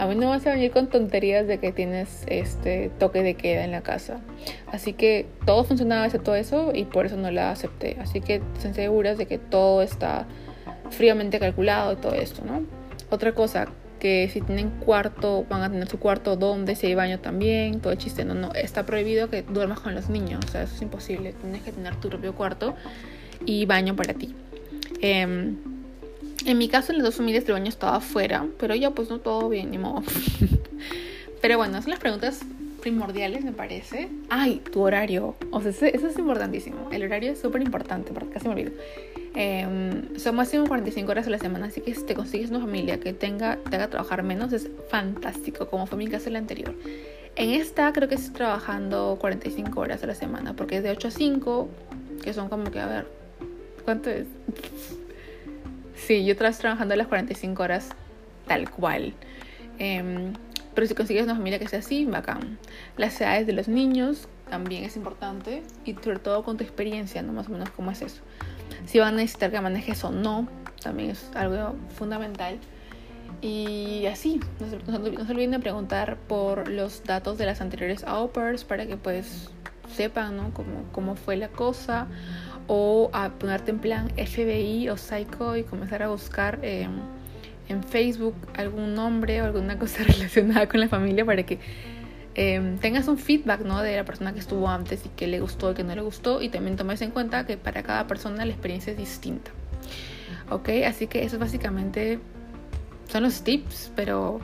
A 0.03 0.07
mí 0.07 0.17
no 0.17 0.31
vas 0.31 0.45
a 0.49 0.51
venir 0.51 0.73
con 0.73 0.89
tonterías 0.89 1.47
de 1.47 1.59
que 1.59 1.71
tienes 1.71 2.25
este 2.27 2.91
toque 2.99 3.23
de 3.23 3.35
queda 3.35 3.63
en 3.63 3.71
la 3.71 3.83
casa. 3.83 4.19
Así 4.67 4.95
que 4.95 5.29
todo 5.47 5.63
funcionaba 5.63 6.09
todo 6.09 6.35
eso 6.35 6.73
y 6.75 6.87
por 6.87 7.07
eso 7.07 7.17
no 7.17 7.31
la 7.31 7.53
acepté. 7.53 7.97
Así 8.01 8.21
que 8.21 8.43
estén 8.57 8.75
seguras 8.75 9.17
de 9.17 9.27
que 9.27 9.39
todo 9.39 9.81
está 9.81 10.27
fríamente 10.91 11.39
calculado 11.39 11.93
y 11.93 11.97
todo 11.97 12.15
esto, 12.15 12.45
¿no? 12.45 12.67
Otra 13.11 13.33
cosa, 13.33 13.69
que 14.01 14.29
si 14.33 14.41
tienen 14.41 14.71
cuarto, 14.71 15.47
van 15.49 15.63
a 15.63 15.71
tener 15.71 15.89
su 15.89 16.01
cuarto 16.01 16.35
donde, 16.35 16.75
si 16.75 16.89
hay 16.89 16.97
baño 16.97 17.21
también, 17.21 17.79
todo 17.79 17.93
el 17.93 17.99
chiste, 18.01 18.25
no, 18.25 18.35
no, 18.35 18.53
está 18.55 18.85
prohibido 18.85 19.31
que 19.31 19.43
duermas 19.43 19.79
con 19.79 19.95
los 19.95 20.09
niños, 20.09 20.41
o 20.45 20.51
sea, 20.51 20.65
eso 20.65 20.75
es 20.75 20.83
imposible, 20.83 21.33
tienes 21.35 21.63
que 21.63 21.71
tener 21.71 21.95
tu 22.01 22.09
propio 22.09 22.35
cuarto 22.35 22.75
y 23.47 23.67
baño 23.67 23.95
para 23.95 24.15
ti. 24.15 24.35
Em, 25.01 25.72
en 26.47 26.59
mi 26.59 26.69
caso, 26.69 26.93
en 26.93 26.99
las 26.99 27.07
dos 27.07 27.17
familias 27.17 27.45
el 27.47 27.53
baño 27.53 27.69
estaba 27.69 27.97
afuera, 27.97 28.47
pero 28.59 28.75
ya 28.75 28.91
pues 28.91 29.11
no 29.11 29.21
todo 29.21 29.49
bien, 29.49 29.71
ni 29.71 29.79
modo. 29.79 30.03
pero 31.41 31.59
bueno, 31.59 31.81
son 31.81 31.91
las 31.91 32.01
preguntas 32.01 32.41
primordiales, 32.81 33.45
me 33.45 33.53
parece. 33.53 34.09
Ay, 34.29 34.61
tu 34.73 34.81
horario. 34.81 35.35
O 35.51 35.61
sea, 35.61 35.71
eso, 35.71 35.87
es 35.87 36.19
importantísimo. 36.19 36.89
El 36.91 37.05
horario 37.05 37.33
es 37.33 37.41
súper 37.41 37.63
importante, 37.63 38.13
casi 38.33 38.47
me 38.49 38.55
olvido. 38.55 38.73
Eh, 39.35 39.67
son 40.17 40.37
máximo 40.37 40.67
45 40.67 41.11
horas 41.11 41.27
a 41.27 41.31
la 41.31 41.39
semana, 41.39 41.67
así 41.67 41.81
que 41.81 41.95
si 41.95 42.03
te 42.05 42.15
consigues 42.15 42.51
una 42.51 42.61
familia 42.61 43.01
que 43.01 43.15
tenga, 43.15 43.57
te 43.57 43.77
haga 43.77 43.89
trabajar 43.89 44.23
menos, 44.23 44.53
es 44.53 44.69
fantástico, 44.91 45.69
como 45.69 45.87
fue 45.87 45.97
mi 45.97 46.09
caso 46.09 46.29
la 46.29 46.39
anterior. 46.39 46.75
En 47.35 47.51
esta 47.51 47.91
creo 47.95 48.09
que 48.09 48.17
estoy 48.17 48.35
trabajando 48.35 49.17
45 49.19 49.81
horas 49.81 50.03
a 50.03 50.07
la 50.07 50.15
semana, 50.15 50.55
porque 50.55 50.77
es 50.77 50.83
de 50.83 50.91
8 50.91 51.09
a 51.09 51.11
5, 51.11 51.69
que 52.23 52.35
son 52.35 52.51
como 52.51 52.71
que, 52.71 52.79
a 52.79 52.87
ver, 52.87 53.07
¿cuánto 53.85 54.11
es? 54.11 54.27
Sí, 56.07 56.25
yo 56.25 56.33
estoy 56.33 56.53
trabajando 56.53 56.97
las 56.97 57.07
45 57.07 57.63
horas 57.63 57.91
tal 58.49 58.69
cual. 58.71 59.15
Eh, 59.79 60.33
pero 60.75 60.87
si 60.87 60.95
consigues 60.95 61.25
una 61.25 61.35
familia 61.35 61.59
que 61.59 61.69
sea 61.69 61.79
así, 61.79 62.05
bacán. 62.07 62.59
Las 62.97 63.21
edades 63.21 63.47
de 63.47 63.53
los 63.53 63.69
niños 63.69 64.29
también 64.51 64.85
es 64.85 64.97
importante 64.97 65.63
y 65.85 65.95
sobre 65.95 66.19
todo 66.19 66.43
con 66.43 66.57
tu 66.57 66.65
experiencia, 66.65 67.23
¿no? 67.23 67.33
Más 67.33 67.49
o 67.49 67.51
menos 67.51 67.71
cómo 67.71 67.91
es 67.91 68.03
eso. 68.03 68.23
Si 68.87 68.99
van 68.99 69.15
a 69.15 69.17
necesitar 69.19 69.51
que 69.51 69.61
manejes 69.61 70.03
o 70.05 70.11
no, 70.11 70.49
también 70.83 71.11
es 71.11 71.31
algo 71.35 71.77
fundamental. 71.97 72.59
Y 73.41 74.07
así, 74.07 74.41
no 74.61 74.69
se, 74.69 75.11
no 75.11 75.27
se 75.27 75.33
olviden 75.33 75.53
de 75.53 75.59
preguntar 75.59 76.17
por 76.17 76.69
los 76.69 77.05
datos 77.05 77.39
de 77.39 77.47
las 77.47 77.61
anteriores 77.61 78.05
au 78.05 78.31
para 78.31 78.87
que 78.87 78.97
pues 78.97 79.51
sepan 79.95 80.37
¿no? 80.37 80.55
cómo, 80.55 80.85
cómo 80.93 81.17
fue 81.17 81.37
la 81.37 81.49
cosa 81.49 82.07
o 82.67 83.11
a 83.13 83.31
ponerte 83.31 83.71
en 83.71 83.79
plan 83.79 84.11
FBI 84.11 84.89
o 84.89 84.97
Psycho 84.97 85.57
y 85.57 85.65
comenzar 85.65 86.03
a 86.03 86.09
buscar 86.09 86.59
eh, 86.63 86.89
en 87.69 87.83
Facebook 87.83 88.35
algún 88.57 88.95
nombre 88.95 89.43
o 89.43 89.45
alguna 89.45 89.79
cosa 89.81 90.05
relacionada 90.05 90.69
con 90.69 90.81
la 90.81 90.89
familia 90.89 91.25
para 91.25 91.43
que 91.45 91.59
eh, 92.35 92.77
tengas 92.81 93.09
un 93.09 93.19
feedback 93.19 93.61
¿no? 93.61 93.83
de 93.83 93.97
la 93.97 94.05
persona 94.05 94.33
que 94.33 94.41
estuvo 94.41 94.69
antes 94.69 95.05
y 95.05 95.09
que 95.11 95.27
le 95.27 95.41
gustó 95.41 95.73
y 95.73 95.75
que 95.75 95.85
no 95.85 95.95
le 95.95 96.01
gustó 96.01 96.41
y 96.41 96.49
también 96.49 96.77
tomes 96.77 97.03
en 97.03 97.11
cuenta 97.11 97.47
que 97.47 97.57
para 97.57 97.83
cada 97.83 98.07
persona 98.07 98.45
la 98.45 98.53
experiencia 98.53 98.93
es 98.93 98.99
distinta. 98.99 99.51
Ok, 100.51 100.69
así 100.87 101.07
que 101.07 101.25
eso 101.25 101.39
básicamente 101.39 102.19
son 103.11 103.23
los 103.23 103.43
tips, 103.43 103.93
pero 103.95 104.41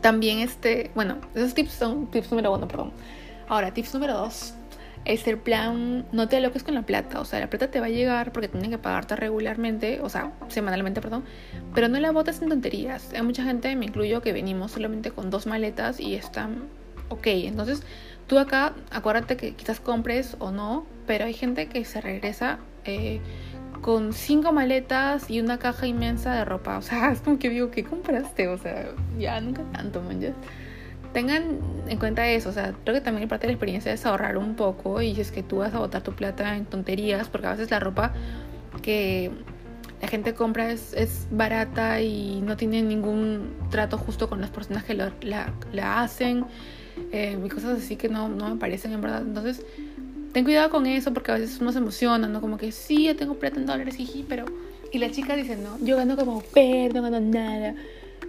también 0.00 0.38
este, 0.40 0.90
bueno, 0.94 1.18
esos 1.34 1.54
tips 1.54 1.72
son 1.72 2.06
tips 2.10 2.30
número 2.30 2.52
uno, 2.52 2.68
perdón. 2.68 2.92
Ahora, 3.48 3.72
tips 3.72 3.94
número 3.94 4.14
dos 4.14 4.54
es 5.08 5.26
el 5.26 5.38
plan, 5.38 6.06
no 6.12 6.28
te 6.28 6.36
aloques 6.36 6.62
con 6.62 6.74
la 6.74 6.82
plata, 6.82 7.18
o 7.20 7.24
sea, 7.24 7.40
la 7.40 7.48
plata 7.48 7.70
te 7.70 7.80
va 7.80 7.86
a 7.86 7.88
llegar 7.88 8.30
porque 8.30 8.46
tienen 8.46 8.70
que 8.70 8.76
pagarte 8.76 9.16
regularmente, 9.16 10.00
o 10.02 10.08
sea, 10.10 10.32
semanalmente, 10.48 11.00
perdón, 11.00 11.24
pero 11.74 11.88
no 11.88 11.98
la 11.98 12.12
botes 12.12 12.42
en 12.42 12.50
tonterías. 12.50 13.12
Hay 13.14 13.22
mucha 13.22 13.42
gente, 13.42 13.74
me 13.74 13.86
incluyo, 13.86 14.20
que 14.20 14.34
venimos 14.34 14.72
solamente 14.72 15.10
con 15.10 15.30
dos 15.30 15.46
maletas 15.46 15.98
y 15.98 16.14
están 16.14 16.68
ok. 17.08 17.26
Entonces, 17.26 17.82
tú 18.26 18.38
acá, 18.38 18.74
acuérdate 18.90 19.38
que 19.38 19.54
quizás 19.54 19.80
compres 19.80 20.36
o 20.40 20.50
no, 20.50 20.86
pero 21.06 21.24
hay 21.24 21.32
gente 21.32 21.68
que 21.68 21.86
se 21.86 22.02
regresa 22.02 22.58
eh, 22.84 23.20
con 23.80 24.12
cinco 24.12 24.52
maletas 24.52 25.30
y 25.30 25.40
una 25.40 25.58
caja 25.58 25.86
inmensa 25.86 26.34
de 26.34 26.44
ropa. 26.44 26.76
O 26.76 26.82
sea, 26.82 27.10
es 27.12 27.20
como 27.20 27.38
que 27.38 27.48
digo, 27.48 27.70
¿qué 27.70 27.82
compraste? 27.82 28.48
O 28.48 28.58
sea, 28.58 28.90
ya 29.18 29.40
nunca 29.40 29.62
tanto, 29.72 30.02
man. 30.02 30.34
Tengan 31.12 31.58
en 31.88 31.98
cuenta 31.98 32.28
eso, 32.28 32.50
o 32.50 32.52
sea, 32.52 32.74
creo 32.84 32.94
que 32.94 33.00
también 33.00 33.28
parte 33.28 33.46
de 33.46 33.52
la 33.52 33.54
experiencia 33.54 33.92
es 33.92 34.04
ahorrar 34.04 34.36
un 34.36 34.54
poco 34.54 35.00
y 35.00 35.18
es 35.18 35.32
que 35.32 35.42
tú 35.42 35.58
vas 35.58 35.74
a 35.74 35.78
botar 35.78 36.02
tu 36.02 36.12
plata 36.12 36.56
en 36.56 36.66
tonterías, 36.66 37.28
porque 37.28 37.46
a 37.46 37.52
veces 37.52 37.70
la 37.70 37.80
ropa 37.80 38.12
que 38.82 39.30
la 40.00 40.08
gente 40.08 40.34
compra 40.34 40.70
es, 40.70 40.92
es 40.94 41.26
barata 41.30 42.00
y 42.00 42.40
no 42.40 42.56
tiene 42.56 42.82
ningún 42.82 43.52
trato 43.70 43.98
justo 43.98 44.28
con 44.28 44.40
las 44.40 44.50
personas 44.50 44.84
que 44.84 44.94
la, 44.94 45.12
la, 45.72 46.00
hacen 46.00 46.44
eh, 47.12 47.38
y 47.42 47.48
cosas 47.48 47.78
así 47.78 47.96
que 47.96 48.08
no, 48.08 48.28
no 48.28 48.50
me 48.50 48.56
parecen 48.56 48.92
en 48.92 49.00
verdad. 49.00 49.22
Entonces, 49.22 49.64
ten 50.32 50.44
cuidado 50.44 50.70
con 50.70 50.86
eso 50.86 51.12
porque 51.12 51.32
a 51.32 51.38
veces 51.38 51.60
uno 51.60 51.72
se 51.72 51.78
emociona, 51.78 52.28
¿no? 52.28 52.40
Como 52.40 52.58
que 52.58 52.70
sí, 52.70 53.06
yo 53.06 53.16
tengo 53.16 53.34
plata 53.34 53.58
en 53.58 53.66
dólares, 53.66 53.96
jiji, 53.96 54.24
pero... 54.28 54.44
Y 54.90 54.98
la 54.98 55.10
chica 55.10 55.36
dice, 55.36 55.56
no, 55.56 55.84
yo 55.84 55.96
gano 55.96 56.16
como 56.16 56.40
per, 56.40 56.94
no 56.94 57.02
gano 57.02 57.20
nada. 57.20 57.74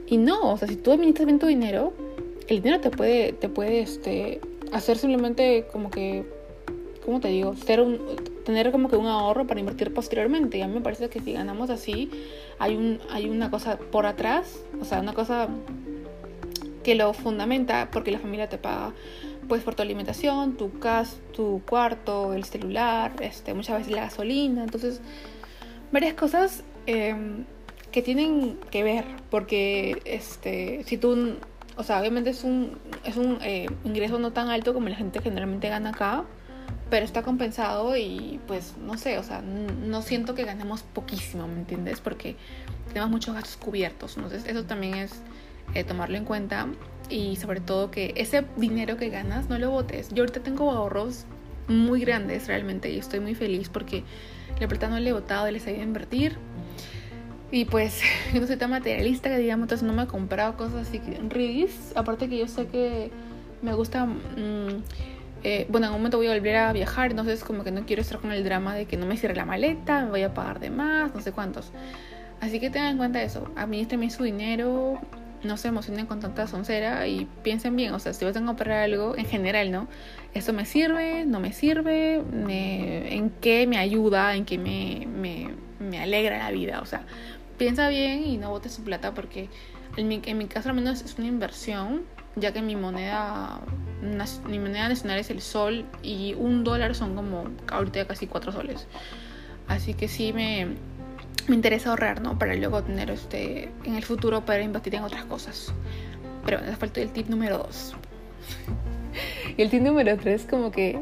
Y 0.07 0.17
no, 0.17 0.53
o 0.53 0.57
sea, 0.57 0.67
si 0.67 0.75
tú 0.75 0.91
administras 0.91 1.25
bien 1.25 1.39
tu 1.39 1.47
dinero, 1.47 1.93
el 2.49 2.61
dinero 2.61 2.81
te 2.81 2.89
puede, 2.89 3.33
te 3.33 3.47
puede 3.47 3.81
este, 3.81 4.41
hacer 4.71 4.97
simplemente 4.97 5.67
como 5.71 5.91
que, 5.91 6.25
¿cómo 7.05 7.19
te 7.19 7.27
digo? 7.27 7.53
Tener 8.43 8.71
como 8.71 8.89
que 8.89 8.95
un 8.95 9.05
ahorro 9.05 9.45
para 9.45 9.59
invertir 9.59 9.93
posteriormente. 9.93 10.57
Y 10.57 10.61
a 10.61 10.67
mí 10.67 10.73
me 10.73 10.81
parece 10.81 11.09
que 11.09 11.19
si 11.19 11.33
ganamos 11.33 11.69
así, 11.69 12.09
hay, 12.57 12.75
un, 12.75 12.99
hay 13.11 13.29
una 13.29 13.51
cosa 13.51 13.77
por 13.77 14.05
atrás, 14.07 14.61
o 14.81 14.85
sea, 14.85 14.99
una 14.99 15.13
cosa 15.13 15.47
que 16.83 16.95
lo 16.95 17.13
fundamenta 17.13 17.89
porque 17.91 18.11
la 18.11 18.19
familia 18.19 18.49
te 18.49 18.57
paga 18.57 18.93
pues 19.47 19.63
por 19.63 19.75
tu 19.75 19.81
alimentación, 19.81 20.57
tu 20.57 20.79
casa, 20.79 21.17
tu 21.35 21.61
cuarto, 21.67 22.33
el 22.33 22.43
celular, 22.45 23.13
este, 23.19 23.53
muchas 23.53 23.79
veces 23.79 23.93
la 23.93 24.01
gasolina, 24.01 24.63
entonces 24.63 25.01
varias 25.91 26.13
cosas 26.13 26.63
em, 26.85 27.45
que 27.91 28.01
tienen 28.03 28.59
que 28.69 28.83
ver, 28.83 29.05
porque 29.31 30.01
este, 30.05 30.83
si 30.85 30.97
tú, 30.97 31.35
o 31.79 31.83
sea, 31.83 32.01
obviamente 32.01 32.29
es 32.29 32.43
un, 32.43 32.77
es 33.05 33.15
un 33.15 33.39
eh, 33.41 33.67
ingreso 33.85 34.19
no 34.19 34.33
tan 34.33 34.49
alto 34.49 34.73
como 34.73 34.89
la 34.89 34.97
gente 34.97 35.21
generalmente 35.21 35.69
gana 35.69 35.91
acá, 35.91 36.25
pero 36.89 37.05
está 37.05 37.23
compensado 37.23 37.95
y 37.95 38.41
pues 38.47 38.75
no 38.85 38.97
sé, 38.97 39.17
o 39.17 39.23
sea, 39.23 39.41
no 39.41 40.01
siento 40.01 40.35
que 40.35 40.43
ganemos 40.43 40.83
poquísimo, 40.83 41.47
¿me 41.47 41.53
entiendes? 41.53 42.01
Porque 42.01 42.35
tenemos 42.89 43.09
muchos 43.09 43.33
gastos 43.33 43.55
cubiertos, 43.55 44.17
entonces 44.17 44.45
eso 44.45 44.65
también 44.65 44.95
es 44.95 45.21
eh, 45.73 45.85
tomarlo 45.85 46.17
en 46.17 46.25
cuenta 46.25 46.67
y 47.09 47.37
sobre 47.37 47.61
todo 47.61 47.91
que 47.91 48.13
ese 48.17 48.43
dinero 48.57 48.97
que 48.97 49.07
ganas 49.07 49.47
no 49.47 49.57
lo 49.57 49.71
botes. 49.71 50.09
Yo 50.09 50.23
ahorita 50.23 50.41
tengo 50.41 50.71
ahorros 50.71 51.27
muy 51.69 52.01
grandes 52.01 52.47
realmente 52.47 52.91
y 52.91 52.97
estoy 52.97 53.21
muy 53.21 53.35
feliz 53.35 53.69
porque 53.69 54.03
la 54.59 54.67
plata 54.67 54.89
no 54.89 54.99
le 54.99 55.11
he 55.11 55.13
botado 55.13 55.47
y 55.47 55.53
les 55.53 55.65
he 55.65 55.71
ido 55.71 55.79
a 55.79 55.85
invertir. 55.85 56.37
Y 57.51 57.65
pues 57.65 58.01
yo 58.33 58.41
no 58.41 58.47
soy 58.47 58.57
tan 58.57 58.69
materialista 58.69 59.29
que 59.29 59.37
digamos, 59.37 59.65
entonces 59.65 59.87
no 59.87 59.93
me 59.93 60.03
he 60.03 60.07
comprado 60.07 60.55
cosas 60.57 60.87
así 60.87 61.01
ridis. 61.29 61.93
Aparte 61.95 62.29
que 62.29 62.37
yo 62.37 62.47
sé 62.47 62.67
que 62.67 63.11
me 63.61 63.73
gusta... 63.73 64.05
Mm, 64.05 64.83
eh, 65.41 65.67
bueno, 65.69 65.87
en 65.87 65.93
un 65.93 65.99
momento 65.99 66.17
voy 66.17 66.27
a 66.27 66.33
volver 66.33 66.57
a 66.57 66.73
viajar, 66.73 67.11
entonces 67.11 67.45
como 67.45 67.63
que 67.63 67.71
no 67.71 67.85
quiero 67.85 68.01
estar 68.01 68.19
con 68.19 68.33
el 68.33 68.43
drama 68.43 68.75
de 68.75 68.85
que 68.85 68.97
no 68.97 69.05
me 69.05 69.15
cierre 69.15 69.35
la 69.35 69.45
maleta, 69.45 70.03
me 70.03 70.09
voy 70.09 70.23
a 70.23 70.33
pagar 70.33 70.59
de 70.59 70.69
más, 70.69 71.15
no 71.15 71.21
sé 71.21 71.31
cuántos. 71.31 71.71
Así 72.41 72.59
que 72.59 72.69
tengan 72.69 72.91
en 72.91 72.97
cuenta 72.97 73.21
eso, 73.21 73.49
administren 73.55 74.11
su 74.11 74.23
dinero, 74.23 74.99
no 75.43 75.57
se 75.57 75.69
emocionen 75.69 76.05
con 76.05 76.19
tanta 76.19 76.47
soncera 76.47 77.07
y 77.07 77.27
piensen 77.43 77.75
bien, 77.75 77.93
o 77.93 77.99
sea, 77.99 78.13
si 78.13 78.25
vas 78.25 78.35
a 78.35 78.43
comprar 78.43 78.83
algo 78.83 79.15
en 79.17 79.25
general, 79.25 79.71
¿no? 79.71 79.87
¿Esto 80.33 80.53
me 80.53 80.65
sirve? 80.65 81.25
¿No 81.25 81.39
me 81.39 81.53
sirve? 81.53 82.15
¿En 82.15 83.29
qué 83.41 83.65
me 83.67 83.77
ayuda? 83.77 84.35
¿En 84.35 84.45
qué 84.45 84.57
me, 84.57 85.07
me, 85.07 85.49
me, 85.79 85.99
alegra 85.99 86.37
la 86.37 86.51
vida? 86.51 86.81
O 86.81 86.85
sea, 86.85 87.03
piensa 87.59 87.89
bien 87.89 88.25
y 88.25 88.37
no 88.37 88.49
botes 88.49 88.73
su 88.73 88.83
plata 88.83 89.13
porque 89.13 89.49
en 89.97 90.07
mi, 90.07 90.19
en 90.25 90.37
mi 90.39 90.47
caso 90.47 90.69
al 90.69 90.75
menos 90.75 91.01
es 91.01 91.19
una 91.19 91.27
inversión, 91.27 92.03
ya 92.35 92.51
que 92.53 92.63
mi 92.63 92.75
moneda, 92.75 93.59
mi 94.47 94.57
moneda 94.57 94.89
nacional 94.89 95.19
es 95.19 95.29
el 95.29 95.41
sol 95.41 95.85
y 96.01 96.33
un 96.35 96.63
dólar 96.63 96.95
son 96.95 97.15
como 97.15 97.43
ahorita 97.71 98.07
casi 98.07 98.25
cuatro 98.25 98.51
soles. 98.51 98.87
Así 99.67 99.93
que 99.93 100.07
sí 100.07 100.33
me, 100.33 100.69
me 101.47 101.55
interesa 101.55 101.91
ahorrar, 101.91 102.21
¿no? 102.21 102.39
Para 102.39 102.55
luego 102.55 102.81
tener 102.81 103.11
este, 103.11 103.69
en 103.83 103.95
el 103.95 104.03
futuro 104.03 104.45
para 104.45 104.63
invertir 104.63 104.95
en 104.95 105.03
otras 105.03 105.25
cosas. 105.25 105.73
Pero 106.45 106.59
bueno, 106.59 106.75
falta 106.77 107.01
el 107.01 107.11
tip 107.11 107.27
número 107.27 107.57
2. 107.59 107.95
y 109.57 109.61
el 109.61 109.69
tip 109.69 109.81
número 109.81 110.17
3 110.17 110.47
como 110.49 110.71
que, 110.71 110.99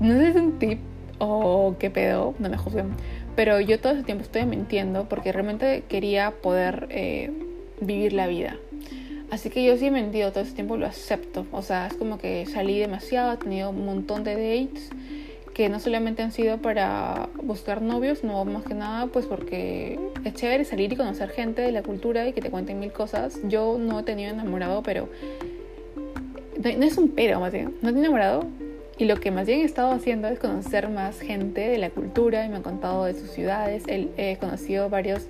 no 0.00 0.14
sé 0.14 0.20
si 0.20 0.30
es 0.30 0.36
un 0.36 0.58
tip 0.58 0.80
o 1.18 1.76
qué 1.78 1.90
pedo, 1.90 2.34
no 2.38 2.48
me 2.48 2.56
juzguen. 2.56 2.90
Pero 3.34 3.60
yo 3.60 3.80
todo 3.80 3.92
ese 3.94 4.02
tiempo 4.02 4.24
estoy 4.24 4.44
mintiendo 4.44 5.08
porque 5.08 5.32
realmente 5.32 5.84
quería 5.88 6.30
poder 6.30 6.86
eh, 6.90 7.30
vivir 7.80 8.12
la 8.12 8.26
vida. 8.26 8.56
Así 9.30 9.48
que 9.48 9.64
yo 9.64 9.76
sí 9.78 9.86
he 9.86 9.90
mentido 9.90 10.30
todo 10.30 10.44
ese 10.44 10.52
tiempo, 10.52 10.76
lo 10.76 10.86
acepto. 10.86 11.46
O 11.52 11.62
sea, 11.62 11.86
es 11.86 11.94
como 11.94 12.18
que 12.18 12.44
salí 12.44 12.78
demasiado, 12.78 13.32
he 13.32 13.36
tenido 13.38 13.70
un 13.70 13.86
montón 13.86 14.24
de 14.24 14.34
dates 14.34 14.90
que 15.54 15.68
no 15.68 15.80
solamente 15.80 16.22
han 16.22 16.32
sido 16.32 16.58
para 16.58 17.28
buscar 17.42 17.82
novios, 17.82 18.24
no 18.24 18.44
más 18.44 18.64
que 18.64 18.74
nada, 18.74 19.06
pues 19.06 19.26
porque 19.26 19.98
es 20.24 20.34
chévere 20.34 20.64
salir 20.64 20.92
y 20.92 20.96
conocer 20.96 21.30
gente 21.30 21.62
de 21.62 21.72
la 21.72 21.82
cultura 21.82 22.26
y 22.26 22.32
que 22.32 22.40
te 22.40 22.50
cuenten 22.50 22.80
mil 22.80 22.92
cosas. 22.92 23.38
Yo 23.44 23.78
no 23.78 24.00
he 24.00 24.02
tenido 24.02 24.30
enamorado, 24.32 24.82
pero 24.82 25.08
no, 26.58 26.84
es 26.84 26.98
un 26.98 27.08
pero 27.10 27.40
más 27.40 27.52
no 27.52 27.88
he 27.88 27.92
enamorado. 27.92 28.46
Y 28.98 29.06
lo 29.06 29.18
que 29.18 29.30
más 29.30 29.46
bien 29.46 29.60
he 29.60 29.64
estado 29.64 29.92
haciendo 29.92 30.28
es 30.28 30.38
conocer 30.38 30.88
más 30.88 31.18
gente 31.18 31.62
de 31.62 31.78
la 31.78 31.90
cultura 31.90 32.44
y 32.44 32.48
me 32.48 32.56
han 32.56 32.62
contado 32.62 33.04
de 33.04 33.14
sus 33.14 33.30
ciudades. 33.30 33.84
He, 33.86 34.36
conocido 34.38 34.90
varios 34.90 35.26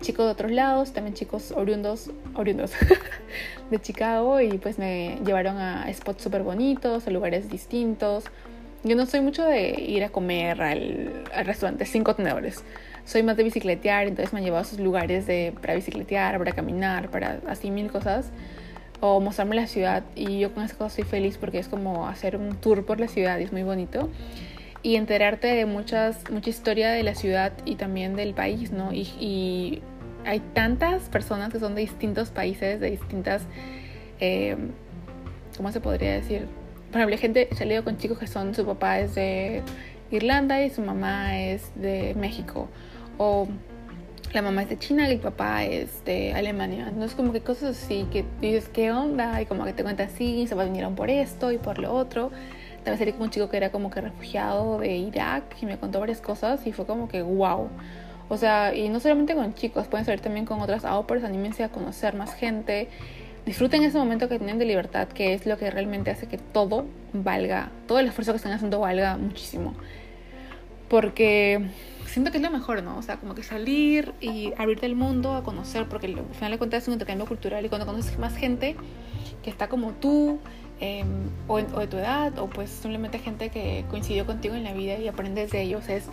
chicos 0.00 0.26
de 0.26 0.32
otros 0.32 0.52
lados, 0.52 0.92
también 0.92 1.14
chicos 1.14 1.52
oriundos, 1.52 2.10
oriundos 2.34 2.72
de 3.70 3.80
Chicago 3.80 4.40
y 4.40 4.58
pues 4.58 4.78
me 4.78 5.18
llevaron 5.24 5.58
a 5.58 5.92
spots 5.92 6.22
súper 6.22 6.42
bonitos, 6.42 7.06
a 7.06 7.10
lugares 7.10 7.50
distintos. 7.50 8.24
Yo 8.84 8.96
no 8.96 9.06
soy 9.06 9.20
mucho 9.20 9.44
de 9.44 9.80
ir 9.80 10.02
a 10.02 10.08
comer 10.08 10.60
al, 10.60 11.24
restaurante 11.44 11.84
cinco 11.86 12.16
tenedores. 12.16 12.64
Soy 13.04 13.22
más 13.22 13.36
de 13.36 13.44
bicicletear, 13.44 14.06
entonces 14.08 14.32
me 14.32 14.40
han 14.40 14.44
llevado 14.44 14.64
a 14.64 14.66
esos 14.66 14.80
lugares 14.80 15.26
de, 15.26 15.52
para 15.60 15.74
bicicletear, 15.74 16.38
para 16.38 16.52
caminar, 16.52 17.08
para 17.10 17.40
así 17.46 17.70
mil 17.70 17.90
cosas. 17.90 18.30
O 19.02 19.20
mostrarme 19.20 19.54
la 19.54 19.66
ciudad. 19.66 20.02
Y 20.14 20.38
yo 20.38 20.54
con 20.54 20.64
esas 20.64 20.78
cosas 20.78 20.94
soy 20.94 21.04
feliz 21.04 21.36
porque 21.36 21.58
es 21.58 21.68
como 21.68 22.08
hacer 22.08 22.36
un 22.36 22.56
tour 22.56 22.86
por 22.86 22.98
la 22.98 23.08
ciudad 23.08 23.38
y 23.38 23.42
es 23.42 23.52
muy 23.52 23.64
bonito. 23.64 24.08
Y 24.82 24.96
enterarte 24.96 25.48
de 25.48 25.66
muchas, 25.66 26.18
mucha 26.30 26.48
historia 26.48 26.90
de 26.90 27.02
la 27.02 27.14
ciudad 27.14 27.52
y 27.66 27.74
también 27.74 28.16
del 28.16 28.32
país, 28.32 28.72
¿no? 28.72 28.94
Y, 28.94 29.02
y 29.20 29.82
hay 30.24 30.40
tantas 30.54 31.10
personas 31.10 31.52
que 31.52 31.60
son 31.60 31.74
de 31.74 31.82
distintos 31.82 32.30
países, 32.30 32.80
de 32.80 32.90
distintas... 32.90 33.42
Eh, 34.20 34.56
¿Cómo 35.56 35.70
se 35.70 35.80
podría 35.80 36.12
decir? 36.14 36.48
por 36.92 37.00
ejemplo, 37.00 37.14
hay 37.14 37.20
gente, 37.20 37.48
he 37.50 37.54
salido 37.56 37.84
con 37.84 37.96
chicos 37.96 38.18
que 38.18 38.26
son, 38.26 38.54
su 38.54 38.66
papá 38.66 39.00
es 39.00 39.14
de 39.14 39.62
Irlanda 40.10 40.62
y 40.62 40.68
su 40.68 40.82
mamá 40.82 41.40
es 41.40 41.72
de 41.74 42.14
México. 42.14 42.68
O 43.16 43.48
la 44.32 44.42
mamá 44.42 44.62
es 44.62 44.68
de 44.68 44.78
China 44.78 45.08
y 45.08 45.12
el 45.12 45.20
papá 45.20 45.64
es 45.64 46.04
de 46.04 46.32
Alemania. 46.32 46.86
Entonces, 46.88 47.14
como 47.14 47.32
que 47.32 47.40
cosas 47.40 47.76
así 47.76 48.06
que 48.10 48.24
dices, 48.40 48.68
¿qué 48.68 48.90
onda? 48.90 49.40
Y 49.42 49.46
como 49.46 49.64
que 49.64 49.72
te 49.72 49.82
cuenta 49.82 50.04
así, 50.04 50.46
se 50.46 50.54
vinieron 50.54 50.94
por 50.94 51.10
esto 51.10 51.52
y 51.52 51.58
por 51.58 51.78
lo 51.78 51.92
otro. 51.92 52.30
También 52.84 52.98
salí 52.98 53.12
con 53.12 53.22
un 53.22 53.30
chico 53.30 53.48
que 53.48 53.56
era 53.56 53.70
como 53.70 53.90
que 53.90 54.00
refugiado 54.00 54.78
de 54.78 54.96
Irak 54.96 55.44
y 55.60 55.66
me 55.66 55.78
contó 55.78 56.00
varias 56.00 56.20
cosas 56.20 56.66
y 56.66 56.72
fue 56.72 56.86
como 56.86 57.08
que 57.08 57.22
wow. 57.22 57.68
O 58.28 58.36
sea, 58.36 58.74
y 58.74 58.88
no 58.88 59.00
solamente 59.00 59.34
con 59.34 59.54
chicos, 59.54 59.86
pueden 59.86 60.06
salir 60.06 60.20
también 60.20 60.46
con 60.46 60.60
otras 60.60 60.84
aupers, 60.84 61.22
anímense 61.22 61.62
a 61.64 61.68
conocer 61.68 62.14
más 62.14 62.34
gente 62.34 62.88
disfruten 63.46 63.82
ese 63.82 63.98
momento 63.98 64.28
que 64.28 64.38
tienen 64.38 64.58
de 64.58 64.64
libertad, 64.64 65.08
que 65.08 65.34
es 65.34 65.46
lo 65.46 65.58
que 65.58 65.70
realmente 65.70 66.10
hace 66.10 66.26
que 66.26 66.38
todo 66.38 66.86
valga, 67.12 67.70
todo 67.86 67.98
el 67.98 68.06
esfuerzo 68.06 68.32
que 68.32 68.36
están 68.36 68.52
haciendo 68.52 68.80
valga 68.80 69.16
muchísimo. 69.16 69.74
Porque 70.88 71.66
siento 72.12 72.30
que 72.30 72.38
es 72.38 72.42
lo 72.42 72.50
mejor, 72.50 72.82
¿no? 72.82 72.98
O 72.98 73.02
sea, 73.02 73.16
como 73.16 73.34
que 73.34 73.42
salir 73.42 74.12
y 74.20 74.52
abrirte 74.58 74.86
el 74.86 74.94
mundo 74.94 75.34
a 75.34 75.42
conocer, 75.42 75.86
porque 75.88 76.06
al 76.06 76.34
final 76.34 76.52
de 76.52 76.58
cuentas 76.58 76.82
es 76.82 76.88
un 76.88 76.94
intercambio 76.94 77.26
cultural 77.26 77.64
y 77.64 77.68
cuando 77.68 77.86
conoces 77.86 78.18
más 78.18 78.36
gente 78.36 78.76
que 79.42 79.50
está 79.50 79.68
como 79.68 79.92
tú, 79.92 80.38
em, 80.80 81.30
o, 81.48 81.54
o, 81.54 81.80
de 81.80 81.86
tu 81.86 81.96
edad, 81.96 82.38
o 82.38 82.48
pues 82.48 82.70
simplemente 82.70 83.18
gente 83.18 83.50
que 83.50 83.84
coincidió 83.90 84.26
contigo 84.26 84.54
en 84.54 84.64
la 84.64 84.72
vida 84.72 84.98
y 84.98 85.08
aprendes 85.08 85.50
de 85.50 85.62
ellos, 85.62 85.88
es 85.88 86.04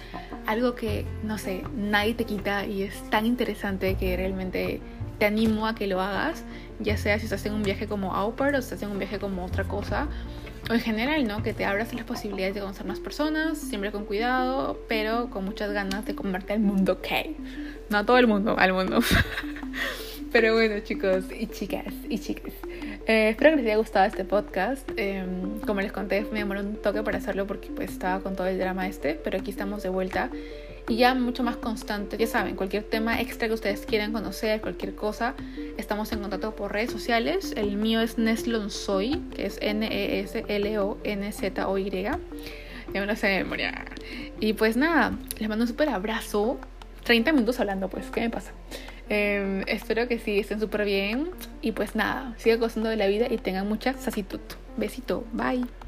algo 0.47 0.75
que, 0.75 1.05
no 1.23 1.38
sé, 1.38 1.63
nadie 1.75 2.13
te 2.13 2.25
quita 2.25 2.65
y 2.65 2.83
es 2.83 3.09
tan 3.09 3.25
interesante 3.25 3.95
que 3.95 4.15
realmente 4.15 4.81
te 5.19 5.25
animo 5.25 5.67
a 5.67 5.75
que 5.75 5.85
lo 5.85 5.99
hagas 6.01 6.45
ya 6.79 6.97
sea 6.97 7.19
si 7.19 7.25
estás 7.25 7.45
en 7.45 7.53
un 7.53 7.63
viaje 7.63 7.88
como 7.88 8.15
au 8.15 8.35
pair 8.35 8.55
o 8.55 8.62
si 8.62 8.67
estás 8.67 8.83
en 8.83 8.91
un 8.91 8.99
viaje 8.99 9.19
como 9.19 9.45
otra 9.45 9.65
cosa, 9.65 10.07
o 10.69 10.73
en 10.73 10.79
general, 10.79 11.27
¿no? 11.27 11.41
Que 11.41 11.53
te 11.53 11.65
abras 11.65 11.93
las 11.93 12.05
posibilidades 12.05 12.53
de 12.55 12.62
conocer 12.62 12.86
más 12.86 12.99
personas, 12.99 13.58
siempre 13.58 13.91
con 13.91 14.05
cuidado, 14.05 14.79
pero 14.88 15.29
con 15.29 15.43
muchas 15.43 15.71
ganas 15.71 16.05
de 16.05 16.15
comerte 16.15 16.53
al 16.53 16.60
mundo, 16.60 16.93
ok. 16.93 17.08
No 17.89 17.97
a 17.97 18.05
todo 18.05 18.17
el 18.19 18.27
mundo, 18.27 18.55
al 18.58 18.73
mundo. 18.73 18.99
pero 20.32 20.53
bueno, 20.53 20.79
chicos 20.82 21.25
y 21.38 21.47
chicas 21.47 21.93
y 22.08 22.19
chicas. 22.19 22.53
Eh, 23.08 23.29
espero 23.29 23.49
que 23.51 23.55
les 23.58 23.65
haya 23.65 23.77
gustado 23.77 24.05
este 24.05 24.23
podcast. 24.25 24.88
Em, 24.95 25.60
como 25.62 25.82
les 25.82 25.91
conté, 25.91 26.21
me 26.32 26.39
demoró 26.39 26.62
un 26.62 26.75
toque 26.75 27.01
para 27.01 27.17
hacerlo 27.17 27.47
porque 27.47 27.69
pues 27.69 27.91
estaba 27.91 28.21
con 28.21 28.36
todo 28.36 28.45
el 28.45 28.60
drama 28.60 28.88
este, 28.88 29.15
pero 29.15 29.39
aquí 29.39 29.49
estamos 29.49 29.82
de 29.82 29.89
vuelta 29.89 30.29
y 30.89 30.97
ya 30.97 31.13
mucho 31.15 31.43
más 31.43 31.56
constante. 31.56 32.17
Ya 32.17 32.28
saben, 32.28 32.56
cualquier 32.56 32.84
tema 32.84 33.21
extra 33.21 33.47
que 33.47 33.54
ustedes 33.54 33.86
quieran 33.86 34.12
conocer, 34.12 34.60
cualquier 34.60 34.95
cosa, 34.95 35.36
estamos 35.78 36.12
en 36.12 36.19
contacto 36.19 36.56
por 36.56 36.73
redes 36.73 36.91
sociales. 36.91 37.54
El 37.56 37.78
mío 37.78 38.02
es 38.02 38.17
Neslonsoy, 38.17 39.21
que 39.36 39.45
es 39.45 39.60
N-E-S-L-O-N-Z-O-Y. 39.62 40.32
Ya 42.02 42.19
me 43.02 43.06
lo 43.06 43.15
sé 43.15 43.28
de 43.28 43.43
memoria. 43.43 43.86
Y 44.39 44.54
pues 44.54 44.75
nada, 44.75 45.15
les 45.38 45.47
mando 45.47 45.63
un 45.63 45.67
súper 45.67 45.89
abrazo. 45.89 46.60
30 47.04 47.34
minutos 47.34 47.60
hablando, 47.60 47.88
pues, 47.88 48.10
¿qué 48.10 48.21
me 48.21 48.32
pasa? 48.32 48.52
Em, 49.10 49.63
espero 49.67 50.08
que 50.08 50.17
sí 50.19 50.39
estén 50.39 50.60
súper 50.60 50.86
bien. 50.86 51.30
Y 51.62 51.71
pues 51.71 51.95
nada, 51.95 52.34
sigan 52.38 52.60
gozando 52.60 52.89
de 52.89 52.95
la 52.95 53.06
vida 53.08 53.28
y 53.30 53.38
tengan 53.38 53.67
mucha 53.67 53.93
sacitud. 53.93 54.39
Besito, 54.75 55.23
bye. 55.34 55.79